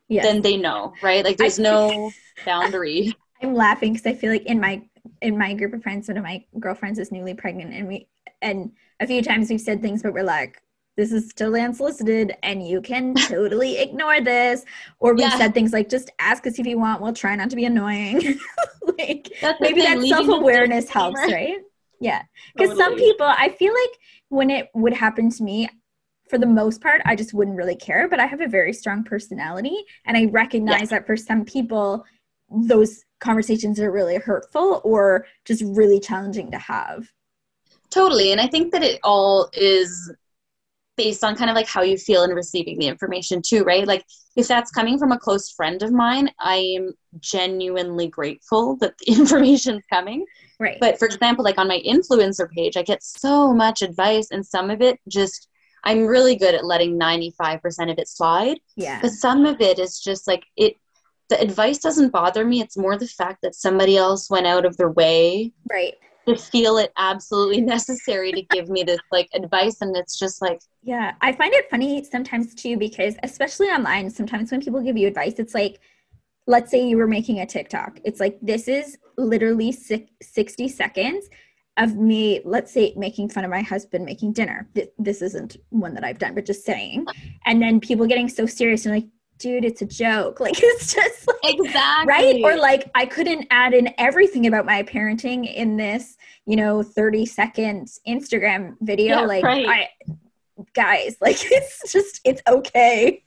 [0.10, 0.24] Yes.
[0.24, 1.24] then they know, right?
[1.26, 2.12] Like there's I- no
[2.46, 3.14] boundary.
[3.42, 4.82] I'm laughing because I feel like in my
[5.22, 8.08] in my group of friends, one of my girlfriends is newly pregnant, and we
[8.42, 10.62] and a few times we've said things, but we're like,
[10.98, 14.66] "This is totally unsolicited, and you can totally ignore this."
[15.00, 15.38] Or we've Yeah.
[15.38, 17.02] said things like, "Just ask us if you want.
[17.02, 18.38] We'll try not to be annoying."
[19.00, 21.60] like That's maybe thing, that self awareness helps, right?
[22.00, 22.24] Yeah,
[22.56, 25.70] because some people, I feel like when it would happen to me.
[26.30, 29.06] For the most part, I just wouldn't really care, but I have a very strong
[29.06, 32.04] personality, and I recognize that for some people,
[32.50, 37.14] those conversations are really hurtful or just really challenging to have.
[37.90, 38.34] Totally.
[38.34, 40.12] And I think that it all is
[40.98, 43.88] based on kind of like how you feel in receiving the information too, right?
[43.88, 44.04] Like
[44.36, 49.12] if that's coming from a close friend of mine, I am genuinely grateful that the
[49.14, 50.26] information's coming.
[50.60, 50.78] Right.
[50.80, 54.70] But for example, like on my influencer page, I get so much advice and some
[54.70, 55.48] of it just
[55.84, 58.60] I'm really good at letting 95% of it slide.
[58.76, 59.00] yeah.
[59.02, 60.76] But some of it is just like it
[61.30, 62.62] the advice doesn't bother me.
[62.62, 65.96] It's more the fact that somebody else went out of their way Right.
[66.28, 70.60] To feel it absolutely necessary to give me this like advice and it's just like
[70.84, 71.14] Yeah.
[71.22, 75.36] I find it funny sometimes too because especially online, sometimes when people give you advice,
[75.38, 75.80] it's like
[76.46, 78.00] let's say you were making a TikTok.
[78.06, 81.30] It's like this is literally six, 60 seconds
[81.76, 84.68] of me, let's say, making fun of my husband making dinner.
[84.74, 87.06] Th- This isn't one that I've done, but just saying.
[87.46, 89.06] And then people getting so serious and like,
[89.38, 90.40] dude, it's a joke.
[90.48, 94.82] Like it's just like exactly right or like i couldn't add in everything about my
[94.84, 96.17] parenting in this
[96.48, 99.68] you know 30 second instagram video Yeah, like right.
[99.68, 99.90] i
[100.74, 103.24] guys like it's just it's okay.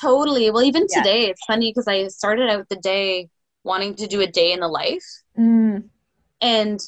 [0.00, 0.50] Totally.
[0.50, 1.02] Well even Yeah.
[1.02, 3.28] today it's funny because i started out the day
[3.64, 5.04] wanting to do a day in the life.
[5.38, 5.84] Mm,
[6.40, 6.80] and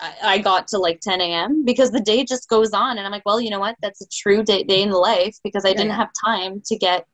[0.00, 3.12] I, I got to like 10 a.m because the day just goes on and i'm
[3.12, 3.76] like well you know what?
[3.82, 6.76] That's a true day, day in the life because i Yeah, didn't have time to
[6.76, 7.06] get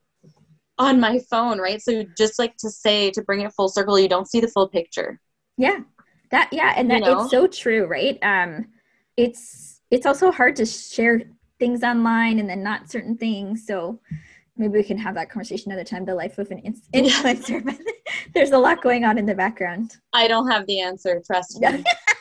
[0.79, 1.81] on my phone right?
[1.81, 4.69] So just like to say to bring it full circle you don't see the full
[4.69, 5.19] picture.
[5.57, 5.79] Yeah
[6.31, 7.23] that yeah and You that know?
[7.23, 8.19] it's so true right?
[8.23, 8.67] Um
[9.17, 11.23] it's it's also hard to share
[11.59, 14.01] things online and then not certain things so
[14.57, 17.79] maybe we can have that conversation another time the life of an influencer but
[18.35, 19.97] there's a lot going on in the background.
[20.13, 21.85] I don't have the answer trust me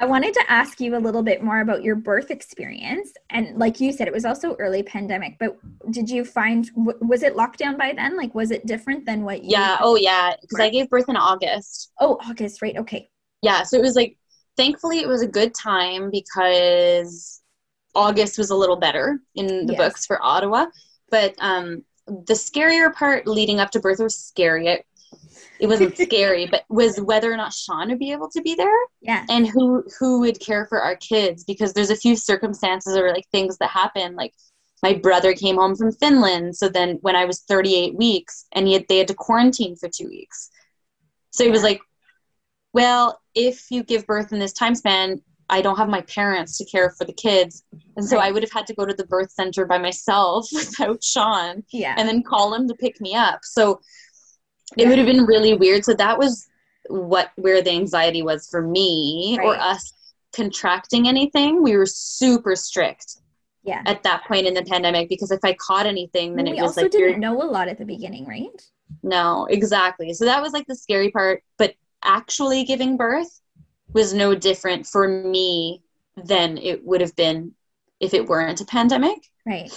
[0.00, 3.12] I wanted to ask you a little bit more about your birth experience.
[3.28, 5.58] And like you said, it was also early pandemic, but
[5.90, 8.16] did you find, was it lockdown by then?
[8.16, 9.50] Like, was it different than what you?
[9.50, 12.76] yeah oh yeah because i gave birth in august Oh, August, right.
[12.78, 13.10] Okay.
[13.42, 14.16] yeah so it was like
[14.56, 17.42] thankfully it was a good time because
[17.94, 19.78] august was a little better in the Yes.
[19.78, 20.66] books for ottawa
[21.10, 24.68] but um the scarier part leading up to birth was scary
[25.60, 28.78] it, wasn't scary but was whether or not sean would be able to be there
[29.00, 29.24] Yeah.
[29.28, 33.26] and who who would care for our kids because there's a few circumstances or like
[33.30, 34.34] things that happen like
[34.82, 38.72] my brother came home from finland so then when i was 38 weeks and he
[38.74, 40.50] had, they had to quarantine for two weeks
[41.30, 41.80] so he was like
[42.72, 46.64] well if you give birth in this time span i don't have my parents to
[46.64, 47.64] care for the kids
[47.96, 51.02] and so i would have had to go to the birth center by myself without
[51.02, 51.94] sean Yeah.
[51.98, 53.40] and then call him to pick me up.
[53.42, 53.80] So
[54.76, 54.88] it Yeah.
[54.88, 55.84] would have been really weird.
[55.84, 56.46] So that was
[56.88, 59.92] what where the anxiety was for me or us
[60.32, 61.62] contracting anything.
[61.62, 63.16] We were super strict
[63.62, 63.82] yeah.
[63.86, 66.70] at that point in the pandemic because if I caught anything, then we it was
[66.70, 68.48] also like you're- didn't know a lot at the beginning, right?
[69.04, 70.12] no, exactly.
[70.12, 71.42] So that was like the scary part.
[71.58, 73.40] But actually giving birth
[73.92, 75.82] was no different for me
[76.16, 77.54] than it would have been
[78.00, 79.18] if it weren't a pandemic.
[79.46, 79.72] Right.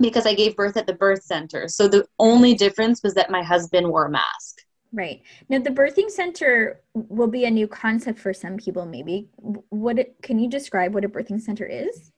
[0.00, 1.68] Because I gave birth at the birth center.
[1.68, 4.62] So the only difference was that my husband wore a mask.
[4.92, 5.22] Right.
[5.48, 9.28] Now, the birthing center will be a new concept for some people, maybe.
[9.36, 12.10] What it, can you describe what a birthing center is?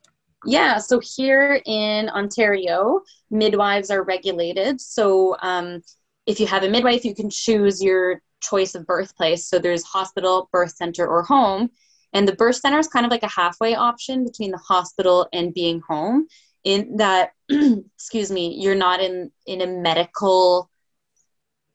[0.47, 4.81] Yeah, so here in Ontario, midwives are regulated.
[4.81, 5.83] So um,
[6.27, 9.49] if you have a midwife, you can choose your choice of birthplace.
[9.49, 11.71] So there's hospital, birth center, or home.
[12.13, 15.53] And the birth center is kind of like a halfway option between the hospital and
[15.53, 16.27] being home,
[16.65, 17.33] in that,
[17.95, 20.71] excuse me, you're not in in a medical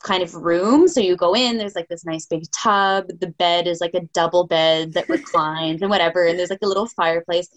[0.04, 0.88] kind of room.
[0.88, 3.08] So you go in, there's like this nice big tub.
[3.20, 6.26] The bed is like a double bed that reclines and whatever.
[6.26, 7.50] And there's like a little fireplace.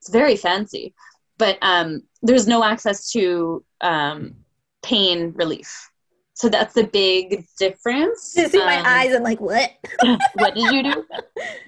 [0.00, 0.94] It's very fancy,
[1.38, 4.36] but um, there's no access to um,
[4.82, 5.90] pain relief.
[6.36, 8.34] So that's the big difference.
[8.36, 9.70] You see my Um, eyes, I'm like, what?
[10.34, 11.04] what did you do?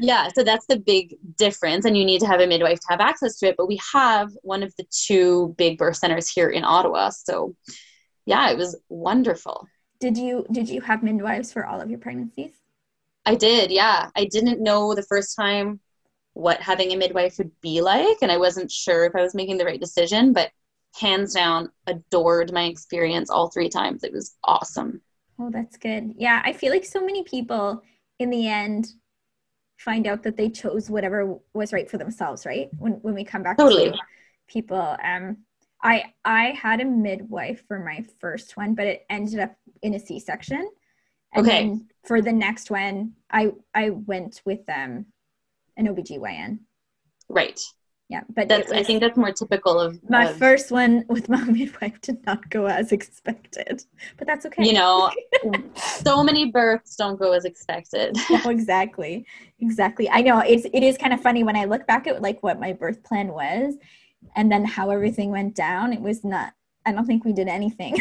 [0.00, 3.00] Yeah, so that's the big difference, and you need to have a midwife to have
[3.00, 3.56] access to it.
[3.56, 7.54] But we have one of the two big birth centers here in Ottawa, so
[8.24, 9.68] yeah, it was wonderful.
[10.00, 12.50] Did you did you have midwives for all of your pregnancies?
[13.24, 14.10] I did, yeah.
[14.16, 15.80] I didn't know the first time
[16.34, 19.58] what having a midwife would be like, and I wasn't sure if I was making
[19.58, 20.50] the right decision, but
[20.94, 24.04] hands down, adored my experience all three times.
[24.04, 25.02] It was awesome.
[25.38, 26.14] Oh, that's good.
[26.16, 27.82] Yeah, I feel like so many people
[28.18, 28.88] in the end
[29.78, 32.70] find out that they chose whatever was right for themselves, right?
[32.78, 33.92] When when we come back totally.
[33.92, 33.98] to
[34.48, 34.96] people.
[35.02, 35.38] Um
[35.82, 40.00] I I had a midwife for my first one, but it ended up in a
[40.00, 40.70] C-section.
[41.34, 41.60] And Okay.
[41.60, 45.06] then for the next one, I I went with um
[45.76, 46.60] an OBGYN.
[47.28, 47.60] Right.
[48.08, 51.28] Yeah, but That's it I think that's more typical of, my of, first one with
[51.36, 53.84] my midwife did not go as expected,
[54.16, 54.64] but that's okay.
[54.64, 55.10] you know,
[55.74, 58.16] so many births don't go as expected.
[58.30, 59.26] no, exactly,
[59.58, 60.08] exactly.
[60.08, 62.60] I know it's it is kind of funny when I look back at like what
[62.60, 63.74] my birth plan was,
[64.36, 65.92] and then how everything went down.
[65.92, 66.52] It was not.
[66.84, 67.96] I don't think we did anything.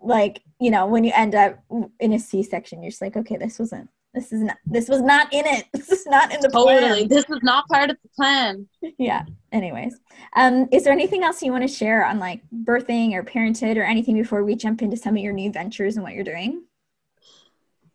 [0.00, 1.58] like you know, when you end up
[1.98, 3.90] in a C section, you're just like, okay, this wasn't.
[4.18, 4.56] This is not.
[4.66, 5.66] This was not in it.
[5.72, 6.80] This is not in the plan.
[6.82, 7.06] Totally.
[7.06, 8.66] This is not part of the plan.
[8.98, 9.94] yeah anyways
[10.36, 13.82] um is there anything else you want to share on like birthing or parenthood or
[13.84, 16.62] anything before we jump into some of your new ventures and what you're doing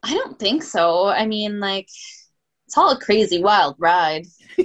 [0.05, 1.07] I don't think so.
[1.07, 1.87] I mean, like,
[2.65, 4.25] it's all a crazy, wild ride.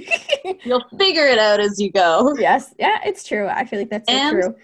[0.65, 2.35] You'll figure it out as you go.
[2.37, 4.55] yes yeah it's true i feel like that's so And- true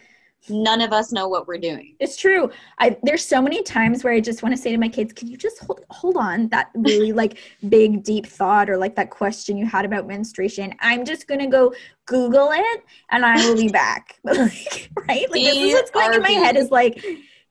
[0.50, 1.96] None of us know what we're doing.
[2.00, 4.88] it's true i there's so many times where i just want to say to my
[4.88, 7.38] kids can you just hold hold on that really like
[7.70, 11.74] big deep thought or like that question you had about menstruation i'm just gonna go
[12.06, 16.22] google it and i will be back like, right like this is what's going in
[16.22, 17.04] my head is like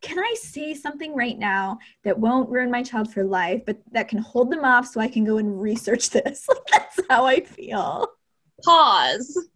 [0.05, 4.07] can I say something right now that won't ruin my child for life, but that
[4.07, 6.47] can hold them off so I can go and research this?
[6.49, 8.09] Like, that's how I feel.
[8.63, 9.49] Pause.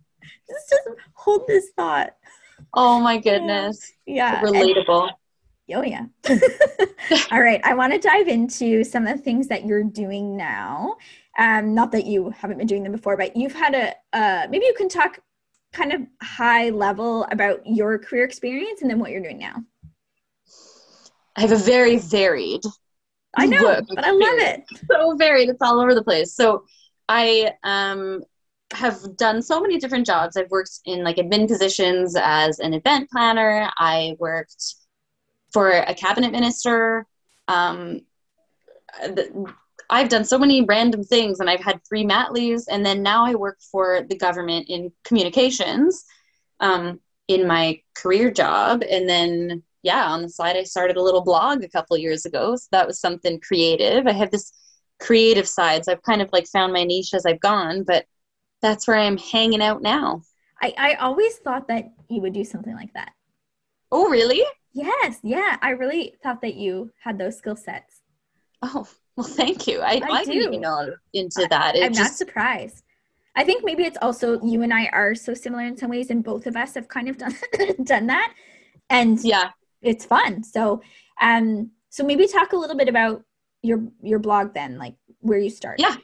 [0.48, 2.16] Just, just hold this thought.
[2.74, 3.92] Oh my goodness.
[4.06, 4.40] Yeah.
[4.40, 5.10] and- Relatable.
[5.74, 6.06] oh, yeah.
[7.32, 7.60] All right.
[7.64, 10.96] I want to dive into some of the things that you're doing now.
[11.38, 14.66] Um, not that you haven't been doing them before, but you've had a, uh, maybe
[14.66, 15.20] you can talk
[15.72, 19.56] kind of high level about your career experience and then what you're doing now.
[21.36, 22.62] I have a very varied
[23.36, 24.64] I know, but I love it.
[24.90, 25.48] so varied.
[25.48, 26.34] It's all over the place.
[26.34, 26.64] So
[27.08, 28.22] I um
[28.72, 30.36] have done so many different jobs.
[30.36, 33.70] I've worked in like admin positions as an event planner.
[33.78, 34.74] I worked
[35.52, 37.06] for a cabinet minister.
[37.46, 38.02] Um,
[39.90, 43.24] I've done so many random things, and I've had three mat leaves, and then now
[43.24, 46.04] I work for the government in communications
[46.60, 51.22] um, in my career job, and then yeah, on the side, I started a little
[51.22, 52.56] blog a couple years ago.
[52.56, 54.06] So that was something creative.
[54.06, 54.52] I have this
[55.00, 58.04] creative side, so I've kind of like found my niche as I've gone, but
[58.60, 60.22] that's where I'm hanging out now.
[60.60, 63.12] I, I always thought that you would do something like that.
[63.90, 64.42] Oh, really?
[64.72, 65.56] Yes, yeah.
[65.62, 68.02] I really thought that you had those skill sets.
[68.62, 69.80] Oh, well, thank you.
[69.80, 70.48] I, I I, didn't do.
[70.48, 71.76] even know into that.
[71.76, 72.82] It I'm not surprised.
[73.34, 76.24] I think maybe it's also you and I are so similar in some ways, and
[76.24, 77.36] both of us have kind of done
[77.84, 78.34] done that,
[78.90, 79.50] and yeah.
[79.80, 80.42] it's fun.
[80.42, 80.82] So,
[81.20, 83.22] um, so maybe talk a little bit about
[83.62, 85.82] your your blog then, like where you started.
[85.82, 85.96] Yeah.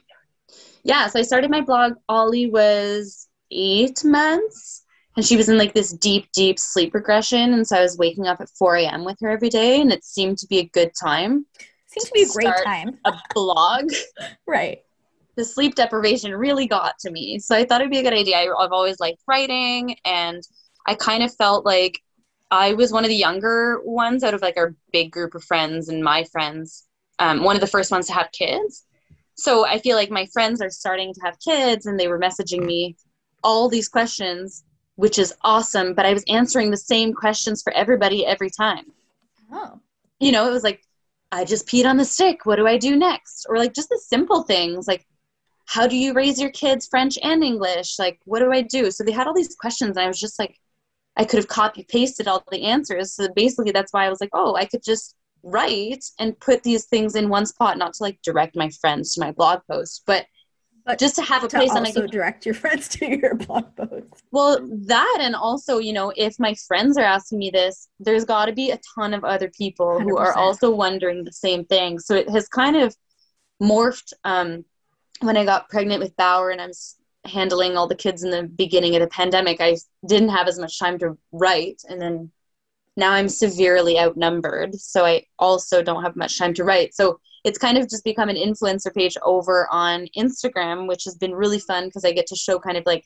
[0.83, 1.07] Yeah.
[1.07, 1.93] So I started my blog.
[2.09, 4.83] Ollie was eight months
[5.15, 7.53] and she was in like this deep, deep sleep regression.
[7.53, 9.05] And so I was waking up at 4 a.m.
[9.05, 11.45] with her every day and it seemed to be a good time.
[11.87, 13.89] seems to be a great time, A blog.
[14.47, 14.79] right?
[15.35, 17.39] the sleep deprivation really got to me.
[17.39, 18.37] So I thought it'd be a good idea.
[18.37, 20.41] I've always liked writing, and
[20.87, 22.01] I kind of felt like
[22.51, 25.89] I was one of the younger ones out of like our big group of friends
[25.89, 26.85] and my friends,
[27.19, 28.84] um, one of the first ones to have kids.
[29.35, 32.65] So I feel like my friends are starting to have kids, and they were messaging
[32.65, 32.95] me
[33.43, 34.63] all these questions,
[34.95, 35.93] which is awesome.
[35.93, 38.85] But I was answering the same questions for everybody every time
[39.51, 39.79] Oh,
[40.19, 40.81] you know, it was like,
[41.31, 42.45] I just peed on the stick.
[42.45, 43.45] What do I do next?
[43.49, 45.05] Or like just the simple things like,
[45.65, 47.97] how do you raise your kids French and English?
[47.97, 48.91] Like, what do I do?
[48.91, 50.59] So they had all these questions, and I was just like,
[51.17, 53.13] I could have copy pasted all the answers.
[53.13, 55.15] So basically, that's why I was like, oh, I could just
[55.45, 59.21] write and put these things in one spot, not to like direct my friends to
[59.21, 60.25] my blog post, but,
[60.85, 63.75] But just to have a to place also could direct your friends to your blog
[63.75, 64.23] posts.
[64.31, 68.45] well, that and also, you know, if my friends are asking me this, there's got
[68.45, 71.99] to be a ton of other people who are also wondering the same thing.
[71.99, 72.95] So it has kind of
[73.61, 74.65] morphed um,
[75.21, 76.71] when I got pregnant with Bauer and I'm
[77.23, 79.61] handling all the kids in the beginning of the pandemic.
[79.61, 79.77] I
[80.07, 81.81] didn't have as much time to write.
[81.87, 82.31] And then
[82.97, 84.75] now I'm severely outnumbered.
[84.75, 86.93] So I also don't have much time to write.
[86.93, 91.33] So it's kind of just become an influencer page over on Instagram, which has been
[91.35, 93.05] really fun because I get to show kind of like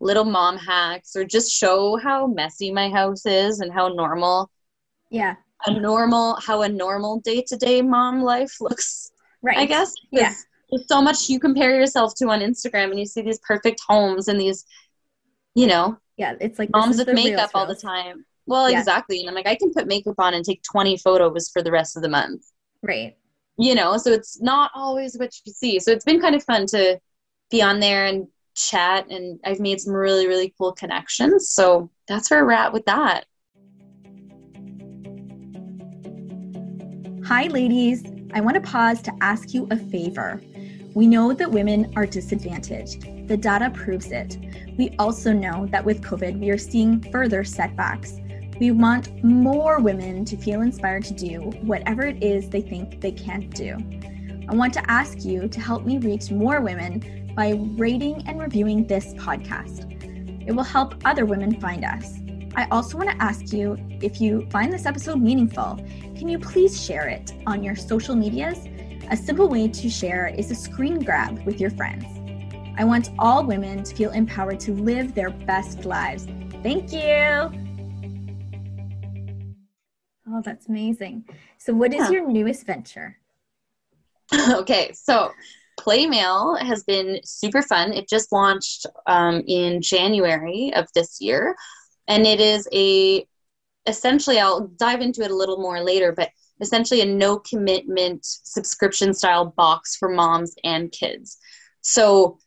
[0.00, 4.50] little mom hacks or just show how messy my house is and how normal
[5.10, 5.34] Yeah.
[5.66, 9.58] a normal how a normal day-to-day mom life looks Right.
[9.58, 10.32] i guess Yeah.
[10.70, 14.28] there's so much you compare yourself to on instagram and you see these perfect homes
[14.28, 14.64] and these
[15.54, 16.34] you know Yeah.
[16.40, 18.78] It's like moms with makeup all the time well Yeah.
[18.78, 21.70] exactly and i'm like i can put makeup on and take 20 photos for the
[21.70, 22.42] rest of the month
[22.82, 23.16] Right.
[23.56, 26.66] you know so it's not always what you see so it's been kind of fun
[26.66, 27.00] to
[27.50, 32.30] be on there and chat and i've made some really really cool connections so that's
[32.30, 33.24] where we're at with that
[37.30, 38.02] Hi, ladies.
[38.34, 40.40] I want to pause to ask you a favor.
[40.94, 43.28] We know that women are disadvantaged.
[43.28, 44.36] The data proves it.
[44.76, 48.14] We also know that with COVID, we are seeing further setbacks.
[48.60, 53.10] We want more women to feel inspired to do whatever it is they think they
[53.10, 53.74] can't do.
[54.50, 58.86] I want to ask you to help me reach more women by rating and reviewing
[58.86, 59.86] this podcast.
[60.46, 62.18] It will help other women find us.
[62.54, 65.82] I also want to ask you if you find this episode meaningful,
[66.14, 68.66] can you please share it on your social medias?
[69.10, 72.04] A simple way to share is a screen grab with your friends.
[72.76, 76.26] I want all women to feel empowered to live their best lives.
[76.62, 77.69] Thank you.
[80.40, 81.28] Oh, that's amazing.
[81.58, 82.12] So, what is Yeah.
[82.12, 83.18] your newest venture?
[84.52, 85.32] okay, so
[85.78, 87.92] Playmail has been super fun.
[87.92, 91.54] It just launched um, in January of this year,
[92.08, 93.26] and it is a
[93.86, 96.30] essentially I'll dive into it a little more later, but
[96.62, 101.36] essentially a no commitment subscription style box for moms and kids.
[101.82, 102.38] So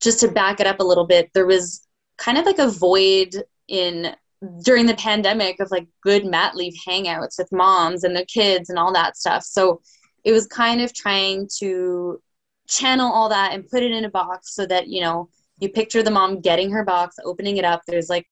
[0.00, 1.86] just to back it up a little bit, there was
[2.18, 4.14] kind of like a void in
[4.62, 8.78] during the pandemic of like good mat leave hangouts with moms and their kids and
[8.78, 9.42] all that stuff.
[9.42, 9.80] So
[10.24, 12.20] it was kind of trying to
[12.68, 15.28] channel all that and put it in a box so that you know
[15.60, 17.82] you picture the mom getting her box opening it up.
[17.86, 18.26] There's like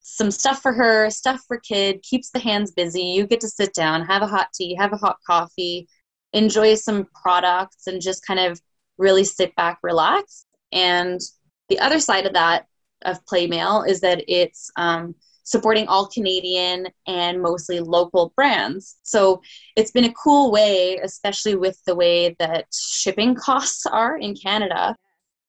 [0.00, 3.02] some stuff for her stuff for kid keeps the hands busy.
[3.02, 5.86] You get to sit down have a hot tea have a hot coffee
[6.32, 8.60] enjoy some products and just kind of
[8.98, 10.46] really sit back relax.
[10.72, 11.20] And
[11.68, 12.66] the other side of that
[13.04, 19.40] of playmail is that it's um, supporting all canadian and mostly local brands so
[19.76, 24.96] it's been a cool way, especially with the way that shipping costs are in Canada,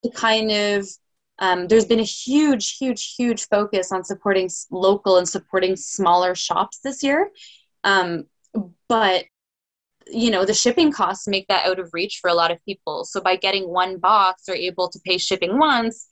[0.03, 0.87] to kind of
[1.39, 6.79] um, there's been a huge, huge, huge focus on supporting local and supporting smaller shops
[6.83, 7.31] this year.
[7.83, 8.25] Um,
[8.87, 9.25] but
[10.11, 13.05] you know the shipping costs make that out of reach for a lot of people.
[13.05, 16.07] So by getting one box, they're able to pay shipping once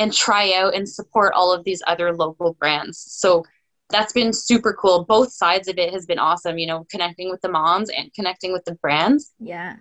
[0.00, 2.98] and try out and support all of these other local brands.
[2.98, 3.44] So
[3.90, 5.04] that's been super cool.
[5.04, 8.52] Both sides of it has been awesome, you know, connecting with the moms and connecting
[8.52, 9.76] with the brands Yeah.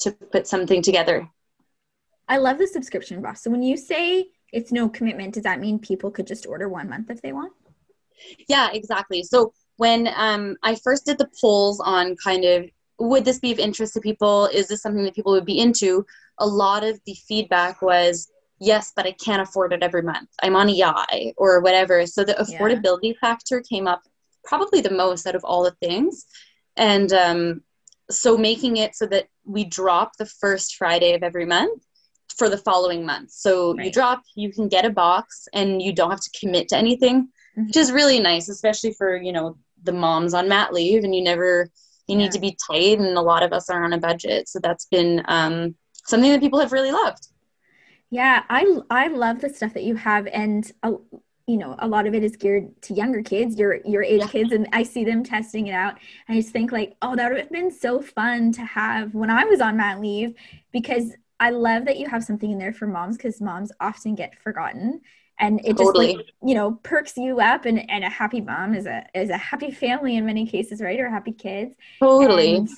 [0.00, 1.28] to put something together.
[2.28, 3.42] I love the subscription box.
[3.42, 6.88] So, when you say it's no commitment, does that mean people could just order one
[6.88, 7.52] month if they want?
[8.48, 9.22] Yeah, exactly.
[9.22, 12.66] So when um, I first did the polls on kind of
[12.98, 14.46] would this be of interest to people?
[14.46, 16.06] Is this something that people would be into?
[16.38, 20.28] A lot of the feedback was yes, but I can't afford it every month.
[20.42, 22.06] I'm on EI or whatever.
[22.06, 22.58] So the Yeah.
[22.58, 24.02] affordability factor came up
[24.44, 26.26] probably the most out of all the things.
[26.76, 27.62] And um,
[28.10, 31.82] so making it so that we drop the first Friday of every month
[32.36, 33.30] for the following month.
[33.30, 36.76] So you drop, you can get a box and you don't have to commit to
[36.76, 37.66] anything, Mhm.
[37.68, 41.22] which is really nice, especially for, you know, the moms on mat leave and you
[41.22, 41.70] never,
[42.06, 42.24] you Yeah.
[42.24, 44.48] need to be tight and a lot of us are on a budget.
[44.48, 47.28] So that's been um, something that people have really loved.
[48.10, 50.92] Yeah, I I love the stuff that you have, and uh,
[51.46, 54.28] you know, a lot of it is geared to younger kids, your your age Yeah.
[54.28, 55.98] kids, and I see them testing it out.
[56.28, 59.30] And I just think like, oh, that would have been so fun to have when
[59.30, 60.34] I was on mat leave,
[60.72, 64.40] because I love that you have something in there for moms, because moms often get
[64.40, 65.00] forgotten,
[65.40, 68.86] and it just like you know perks you up, and and a happy mom is
[68.86, 72.54] a is a happy family in many cases, right, or happy kids Totally.
[72.54, 72.68] and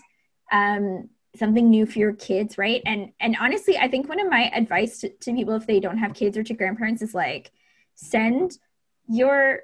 [0.53, 1.09] um,
[1.39, 2.83] something new for your kids right?
[2.87, 5.99] And and honestly i think one of my advice to, to people if they don't
[5.99, 7.51] have kids or to grandparents is like
[7.95, 8.59] send
[9.09, 9.61] your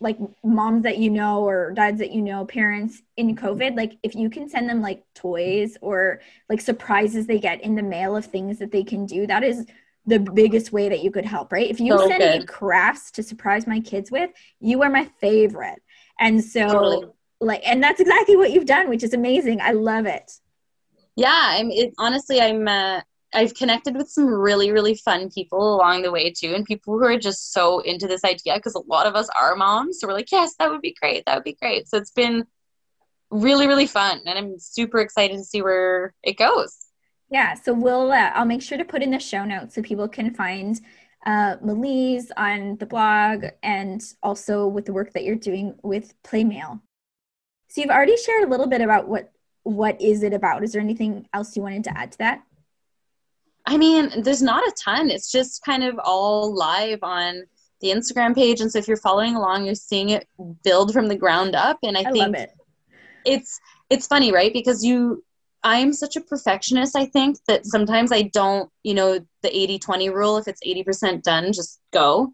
[0.00, 4.14] like moms that you know or dads that you know parents in covid like if
[4.16, 8.24] you can send them like toys or like surprises they get in the mail of
[8.26, 9.64] things that they can do that is
[10.06, 11.70] the biggest way that you could help right?
[11.70, 15.80] If you So send me crafts to surprise my kids with you are my favorite.
[16.18, 17.06] And so Totally.
[17.40, 19.60] like and that's exactly what you've done which is amazing.
[19.60, 20.32] I love it
[21.16, 23.00] yeah i'm it, honestly i'm uh,
[23.34, 27.04] i've connected with some really really fun people along the way too and people who
[27.04, 30.14] are just so into this idea because a lot of us are moms so we're
[30.14, 32.44] like yes that would be great that would be great so it's been
[33.30, 36.86] really really fun and i'm super excited to see where it goes
[37.30, 40.08] yeah so we'll uh, i'll make sure to put in the show notes so people
[40.08, 40.80] can find
[41.24, 46.80] uh, Melise on the blog and also with the work that you're doing with Playmail.
[47.68, 49.32] So you've already shared a little bit about what
[49.62, 50.64] what is it about.
[50.64, 52.42] Is there anything else you wanted to add to that?
[53.64, 55.10] I mean, there's not a ton.
[55.10, 57.44] It's just kind of all live on
[57.80, 60.28] the Instagram page, and so if you're following along, you're seeing it
[60.64, 61.78] build from the ground up.
[61.82, 62.50] And I, I think it.
[63.24, 63.60] it's
[63.90, 64.52] it's funny, right?
[64.52, 65.24] Because you
[65.64, 70.10] I'm such a perfectionist, I think, that sometimes I don't, you know, the 80 20
[70.10, 72.32] rule, if it's 80% done, just go.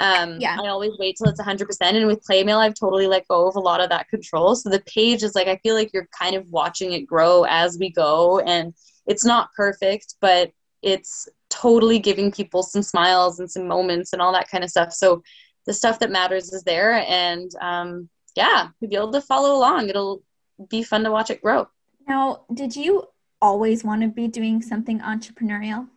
[0.00, 0.56] Um, yeah.
[0.58, 1.66] I always wait till it's 100%.
[1.80, 4.56] And with Playmail, I've totally let go of a lot of that control.
[4.56, 7.78] So the page is like, I feel like you're kind of watching it grow as
[7.78, 8.40] we go.
[8.40, 8.74] And
[9.06, 14.32] it's not perfect, but it's totally giving people some smiles and some moments and all
[14.32, 14.92] that kind of stuff.
[14.94, 15.22] So
[15.66, 17.04] the stuff that matters is there.
[17.06, 19.90] And um, yeah, you'll be able to follow along.
[19.90, 20.22] It'll
[20.70, 21.68] be fun to watch it grow.
[22.08, 23.04] Now, did you
[23.42, 25.88] always want to be doing something entrepreneurial?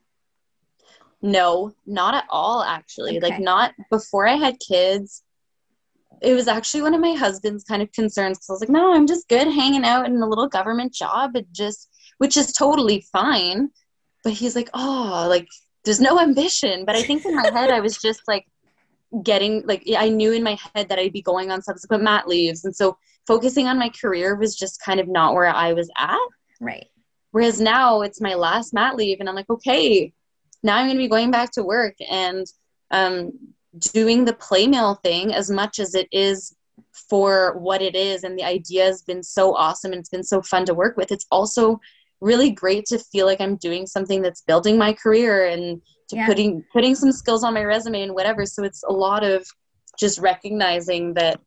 [1.24, 3.18] No, not at all, actually.
[3.18, 3.28] Okay.
[3.28, 5.24] Like, not before I had kids.
[6.22, 8.40] It was actually one of my husband's kind of concerns.
[8.42, 11.32] So I was like, no, I'm just good hanging out in a little government job,
[11.36, 13.72] and just, which is totally fine.
[14.24, 15.48] But he's like, oh, like,
[15.84, 16.86] there's no ambition.
[16.86, 18.46] But I think in my head, I was just like,
[19.22, 22.66] getting like I knew in my head that I'd be going on subsequent mat leaves,
[22.66, 22.98] and so
[23.28, 26.18] focusing on my career was just kind of not where I was at.
[26.60, 26.88] Right.
[27.30, 30.14] Whereas now it's my last mat leave, and I'm like, okay,
[30.64, 32.46] now I'm going to be going back to work and
[32.92, 33.32] um,
[33.78, 36.56] doing the playmail thing as much as it is
[37.10, 38.24] for what it is.
[38.24, 41.12] And the idea has been so awesome and it's been so fun to work with.
[41.12, 41.80] It's also
[42.22, 46.26] really great to feel like I'm doing something that's building my career and yeah.
[46.26, 48.46] putting putting some skills on my resume and whatever.
[48.46, 49.46] So it's a lot of
[50.00, 51.40] just recognizing that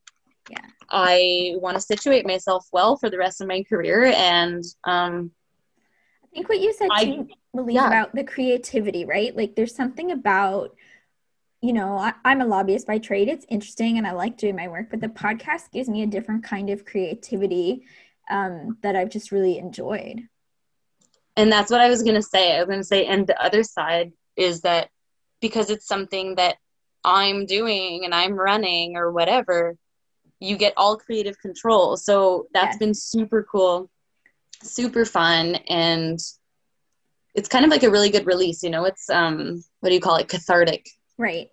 [0.50, 0.58] yeah.
[0.90, 4.04] I want to situate myself well for the rest of my career.
[4.04, 5.30] And um,
[6.24, 7.86] I think what you said too, Melise, yeah.
[7.86, 9.36] about the creativity, right?
[9.36, 10.74] Like there's something about,
[11.61, 13.28] you know, I, I'm a lobbyist by trade.
[13.28, 16.44] It's interesting and I like doing my work, but the podcast gives me a different
[16.44, 17.86] kind of creativity
[18.30, 20.22] um, that I've just really enjoyed.
[21.36, 22.57] And that's what I was going to say.
[22.57, 24.88] I was going to say, and the other side is that
[25.40, 26.57] because it's something that
[27.04, 29.76] I'm doing and I'm running or whatever,
[30.40, 31.96] you get all creative control.
[31.96, 32.78] So that's yes.
[32.78, 33.90] been super cool,
[34.62, 36.18] super fun, and
[37.37, 38.62] it's kind of like a really good release.
[38.62, 40.28] You know, it's um, what do you call it?
[40.28, 40.89] Cathartic.
[41.18, 41.51] Right.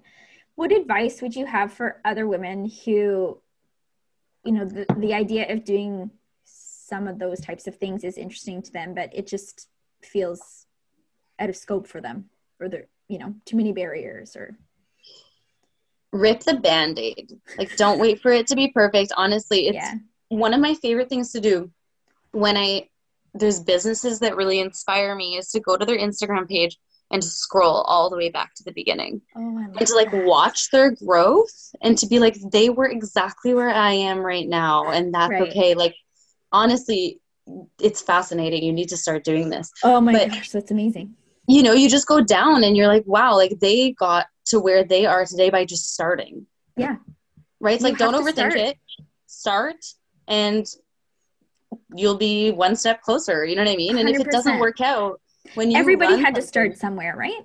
[0.55, 3.39] What advice would you have for other women who,
[4.45, 6.09] you know, the the idea of doing
[6.45, 9.67] some of those types of things is interesting to them, but it just
[10.01, 10.65] feels
[11.39, 12.29] out of scope for them,
[12.59, 14.57] or there, you know, too many barriers or
[16.13, 19.95] rip the band-aid like don't wait for it to be perfect honestly it's yeah.
[20.29, 21.71] one of my favorite things to do
[22.31, 22.87] when i
[23.33, 26.77] there's businesses that really inspire me is to go to their instagram page
[27.11, 30.25] and to scroll all the way back to the beginning oh, and to like that.
[30.25, 34.89] watch their growth and to be like they were exactly where i am right now
[34.89, 35.49] and that's right.
[35.49, 35.95] okay like
[36.51, 37.19] honestly
[37.81, 41.13] it's fascinating you need to start doing this oh my but, gosh that's amazing
[41.47, 44.83] you know you just go down and you're like wow like they got to where
[44.83, 46.45] they are today by just starting.
[46.75, 46.97] Yeah.
[47.59, 47.75] Right?
[47.75, 48.57] It's you like don't overthink start.
[48.57, 48.77] it.
[49.27, 49.85] Start
[50.27, 50.65] and
[51.95, 53.45] you'll be one step closer.
[53.45, 53.95] You know what I mean?
[53.95, 53.99] 100%.
[53.99, 55.19] And if it doesn't work out,
[55.55, 57.41] when you everybody had to start somewhere, right?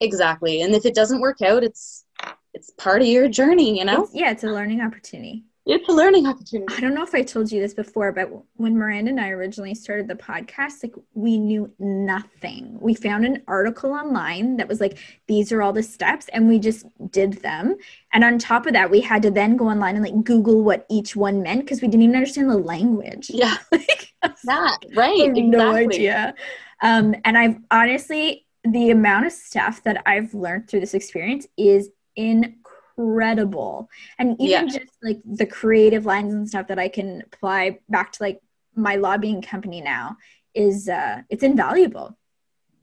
[0.00, 0.62] Exactly.
[0.62, 2.04] And if it doesn't work out, it's
[2.52, 4.04] it's part of your journey, you know?
[4.04, 5.44] It's, yeah, it's a learning opportunity.
[5.66, 6.74] It's a learning opportunity.
[6.76, 9.74] I don't know if I told you this before, but when Miranda and I originally
[9.74, 12.76] started the podcast, like we knew nothing.
[12.80, 16.58] We found an article online that was like, these are all the steps, and we
[16.58, 17.76] just did them.
[18.12, 20.84] And on top of that, we had to then go online and like Google what
[20.90, 23.30] each one meant because we didn't even understand the language.
[23.32, 23.56] Yeah.
[23.72, 24.12] like,
[24.44, 25.18] that, right.
[25.18, 25.42] Exactly.
[25.44, 26.34] No idea.
[26.82, 31.88] Um, and I've honestly, the amount of stuff that I've learned through this experience is
[32.16, 32.56] in
[32.96, 33.88] incredible.
[34.18, 34.78] And even yeah.
[34.78, 38.40] just like the creative lines and stuff that I can apply back to like
[38.74, 40.16] my lobbying company now
[40.54, 42.16] is uh it's invaluable.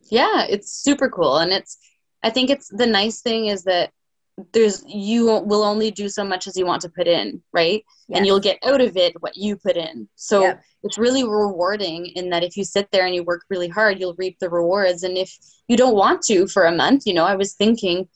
[0.09, 1.37] Yeah, it's super cool.
[1.37, 1.77] And it's
[2.23, 3.91] I think it's the nice thing is that
[4.53, 7.83] there's you will only do so much as you want to put in, right?
[8.07, 8.17] Yes.
[8.17, 10.07] And you'll get out of it what you put in.
[10.15, 10.63] So yep.
[10.83, 14.15] it's really rewarding in that if you sit there and you work really hard, you'll
[14.17, 15.03] reap the rewards.
[15.03, 15.37] And if
[15.67, 18.07] you don't want to for a month, you know, I was thinking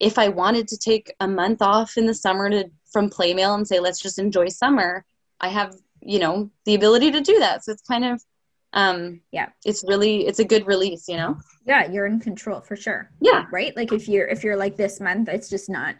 [0.00, 3.66] if I wanted to take a month off in the summer to from Playmail and
[3.66, 5.04] say let's just enjoy summer,
[5.40, 7.64] I have you know the ability to do that.
[7.64, 8.22] So it's kind of
[8.72, 12.74] um yeah it's really it's a good release you know yeah you're in control for
[12.74, 15.94] sure yeah right like if you're if you're like this month it's just not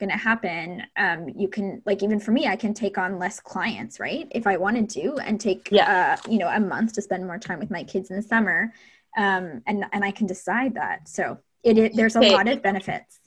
[0.00, 4.00] gonna happen um you can like even for me i can take on less clients
[4.00, 6.16] right if i wanted to and take yeah.
[6.24, 8.72] uh you know a month to spend more time with my kids in the summer
[9.18, 12.32] um and and i can decide that so It, it there's a Okay.
[12.32, 13.20] lot of benefits.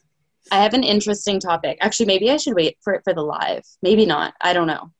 [0.51, 1.77] I have an interesting topic.
[1.81, 3.63] Actually, maybe I should wait for it for the live.
[3.81, 4.33] Maybe not.
[4.41, 4.91] I don't know.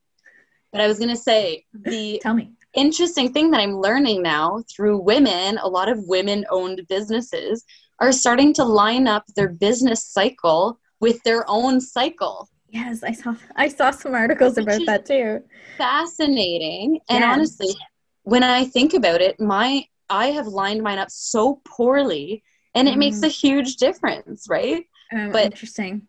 [0.71, 2.51] But I was going to say the Tell me.
[2.73, 7.63] interesting thing that I'm learning now through women, a lot of women owned businesses
[7.99, 12.49] are starting to line up their business cycle with their own cycle.
[12.69, 15.41] Yes, I saw I saw some articles about that too.
[15.77, 16.99] Fascinating.
[17.09, 17.33] And Yes.
[17.33, 17.75] honestly,
[18.23, 22.43] when I think about it, my I have lined mine up so poorly
[22.75, 23.25] and it makes Mm.
[23.25, 24.85] a huge difference, right?
[25.13, 26.07] Um, But- interesting.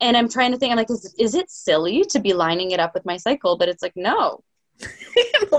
[0.00, 2.80] And I'm trying to think, I'm like, is, is it silly to be lining it
[2.80, 3.56] up with my cycle?
[3.56, 4.42] But it's like, no,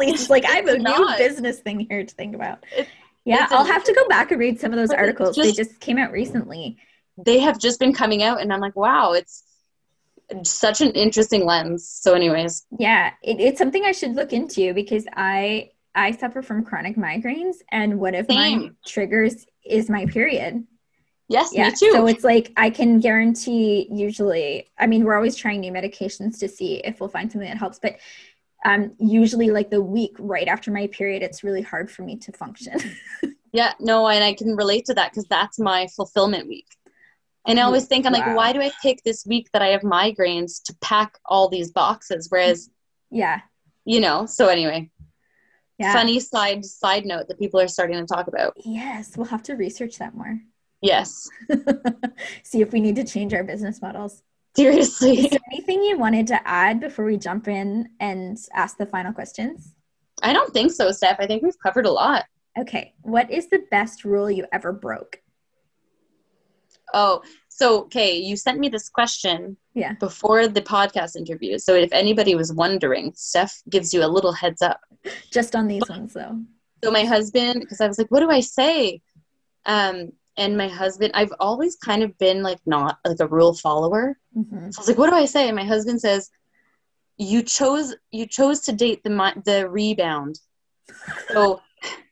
[0.04, 2.64] is like I have a It's new business thing here to think about.
[2.76, 2.88] It-
[3.24, 5.36] yeah, I'll have to go back and read some of those articles.
[5.36, 6.78] just- they just came out recently.
[7.18, 9.44] they have just been coming out and i'm like wow it's
[10.44, 15.06] such an interesting lens so anyways Yeah, it, it's something I should look into because
[15.14, 20.66] I I suffer from chronic migraines, and one of my triggers is my period.
[21.30, 23.88] Yes Yeah, me too so it's like I can guarantee.
[23.92, 27.58] Usually, I mean, we're always trying new medications to see if we'll find something that
[27.58, 27.98] helps, but
[28.64, 32.32] um, usually, like the week right after my period, it's really hard for me to
[32.32, 32.80] function.
[33.56, 36.68] yeah no and i can relate to that because that's my fulfillment week
[37.48, 39.82] and i always think i'm like why do i pick this week that i have
[39.82, 42.70] migraines to pack all these boxes whereas
[43.12, 43.40] yeah,
[43.86, 44.90] you know so anyway
[45.78, 45.94] yeah.
[45.94, 49.56] funny side side note that people are starting to talk about Yes, we'll have to
[49.56, 50.40] research that more.
[50.86, 51.30] Yes
[52.44, 54.24] See if we need to change our business models.
[54.56, 58.86] seriously Is there anything you wanted to add before we jump in and ask the
[58.96, 59.74] final questions?
[60.24, 62.24] i don't think so steph i think we've covered a lot
[62.58, 65.14] Okay, what is the best rule you ever broke?
[66.94, 69.94] Oh, so okay, you sent me this question Yeah.
[70.00, 71.58] before the podcast interview.
[71.60, 74.80] So if anybody was wondering, Steph gives you a little heads up.
[75.34, 76.40] Just on these ones, though.
[76.82, 79.02] So my husband, because I was like, what do I say?
[79.66, 84.18] Um, and my husband, I've always kind of been like not like a rule follower.
[84.34, 85.48] hmm So I was like, what do I say?
[85.48, 86.30] And my husband says,
[87.18, 90.40] you chose you chose to date the the rebound.
[91.32, 91.62] So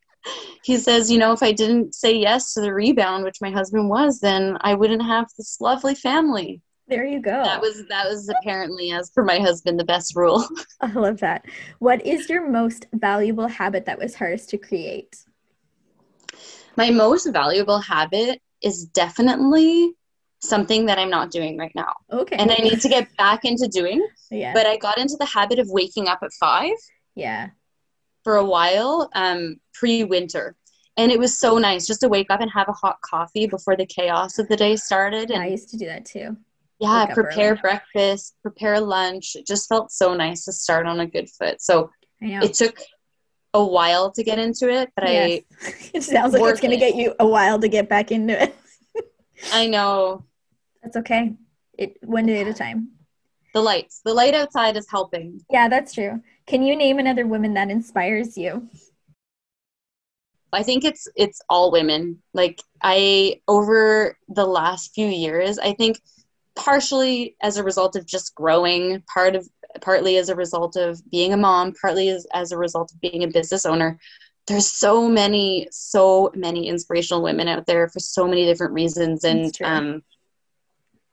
[0.64, 3.90] he says, you know, if I didn't say yes to the rebound, which my husband
[3.90, 6.62] was, then I wouldn't have this lovely family.
[6.88, 7.44] There you go.
[7.44, 10.46] That was that was apparently, as for my husband, the best rule.
[10.82, 11.46] I love that.
[11.80, 15.16] What is your most valuable habit that was hardest to create?
[16.76, 19.94] My most valuable habit is definitely
[20.42, 22.36] something that I'm not doing right now, Okay.
[22.36, 24.06] and I need to get back into doing.
[24.30, 24.54] yeah.
[24.54, 26.74] But I got into the habit of waking up at five
[27.16, 27.50] yeah.
[28.24, 30.56] for a while, um, pre-winter,
[30.98, 33.76] and it was so nice just to wake up and have a hot coffee before
[33.78, 36.36] the chaos of the day started, And I used to do that too.
[36.80, 39.36] yeah, wake prepare breakfast, prepare lunch.
[39.36, 41.62] It just felt so nice to start on a good foot.
[41.62, 41.90] So
[42.22, 42.42] I know.
[42.42, 42.78] it took
[43.54, 45.42] a while to get into it, but Yes.
[45.94, 48.56] it sounds like it's going to get you a while to get back into it.
[49.52, 50.24] I I know
[50.82, 51.34] That's okay.
[51.78, 52.90] It one day at a time.
[53.54, 54.02] the lights.
[54.04, 55.42] The light outside is helping.
[55.50, 56.22] Yeah, that's true.
[56.48, 58.68] Can you name another woman that inspires you?
[60.52, 62.22] I think it's it's all women.
[62.34, 66.00] Like I over the last few years, I think
[66.56, 69.48] partially as a result of just growing, part of
[69.82, 73.24] partly as a result of being a mom, partly as, as a result of being
[73.24, 73.98] a business owner.
[74.48, 79.58] There's so many, so many inspirational women out there for so many different reasons, and
[79.64, 80.04] um,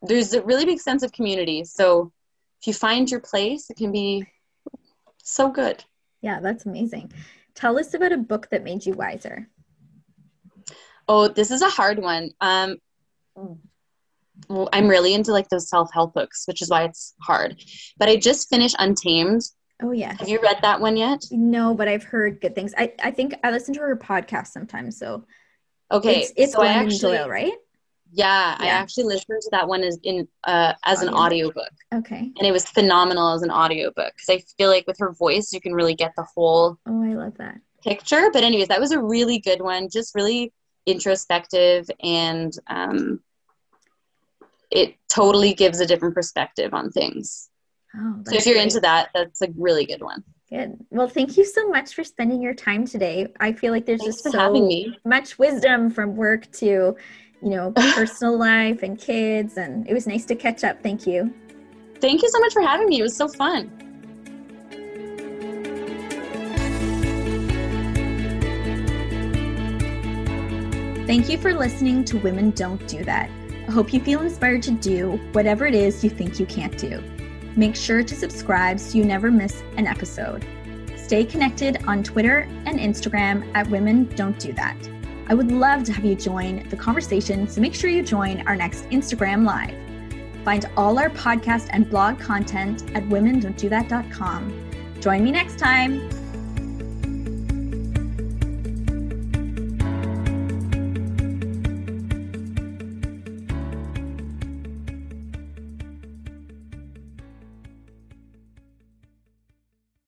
[0.02, 1.64] there's a really big sense of community.
[1.64, 2.12] So
[2.61, 4.26] if you find your place, it can be
[5.22, 5.84] so good.
[6.22, 7.12] Yeah, that's amazing.
[7.54, 9.48] Tell us about a book that made you wiser.
[11.08, 12.30] Oh, this is a hard one.
[12.40, 12.78] Um,
[14.72, 17.62] I'm really into like those self help books, which is why it's hard.
[17.99, 19.43] But I just finished Untamed.
[19.82, 20.14] Oh yeah.
[20.18, 21.24] Have you read that one yet?
[21.30, 22.74] No, but I've heard good things.
[22.76, 25.24] I, I think I listen to her podcast sometimes, so
[25.91, 27.53] Okay, it's it's so I actually, Doyle, right?
[28.12, 31.47] yeah, I actually listened to that one as in uh, as an Audio.
[31.49, 32.30] audiobook, Okay.
[32.36, 35.61] and it was phenomenal as an audiobook because I feel like with her voice, you
[35.61, 37.57] can really get the whole Oh, I love that.
[37.82, 38.30] picture.
[38.32, 40.53] But anyways, that was a really good one, just really
[40.86, 43.20] introspective and um,
[44.71, 47.49] it totally gives a different perspective on things.
[47.97, 48.64] Oh, So if you're great.
[48.64, 50.23] into that, that's a really good one.
[50.49, 50.85] Good.
[50.91, 53.33] Well, thank you so much for spending your time today.
[53.39, 54.68] I feel like there's Thanks just so
[55.05, 56.66] much wisdom from work to,
[57.43, 60.83] you know, personal life and kids, and it was nice to catch up.
[60.83, 61.33] Thank you.
[62.01, 63.01] Thank you so much for having me.
[63.01, 63.71] It was so fun.
[71.07, 73.29] Thank you for listening to Women Don't Do That.
[73.71, 77.01] I hope you feel inspired to do whatever it is you think you can't do.
[77.55, 80.45] Make sure to subscribe so you never miss an episode.
[80.97, 84.77] Stay connected on Twitter and Instagram at Women Don't Do That.
[85.29, 88.57] I would love to have you join the conversation, so make sure you join our
[88.57, 89.77] next Instagram Live.
[90.45, 94.71] Find all our podcast and blog content at womendon'tdothat.com.
[94.99, 96.30] Join me next time.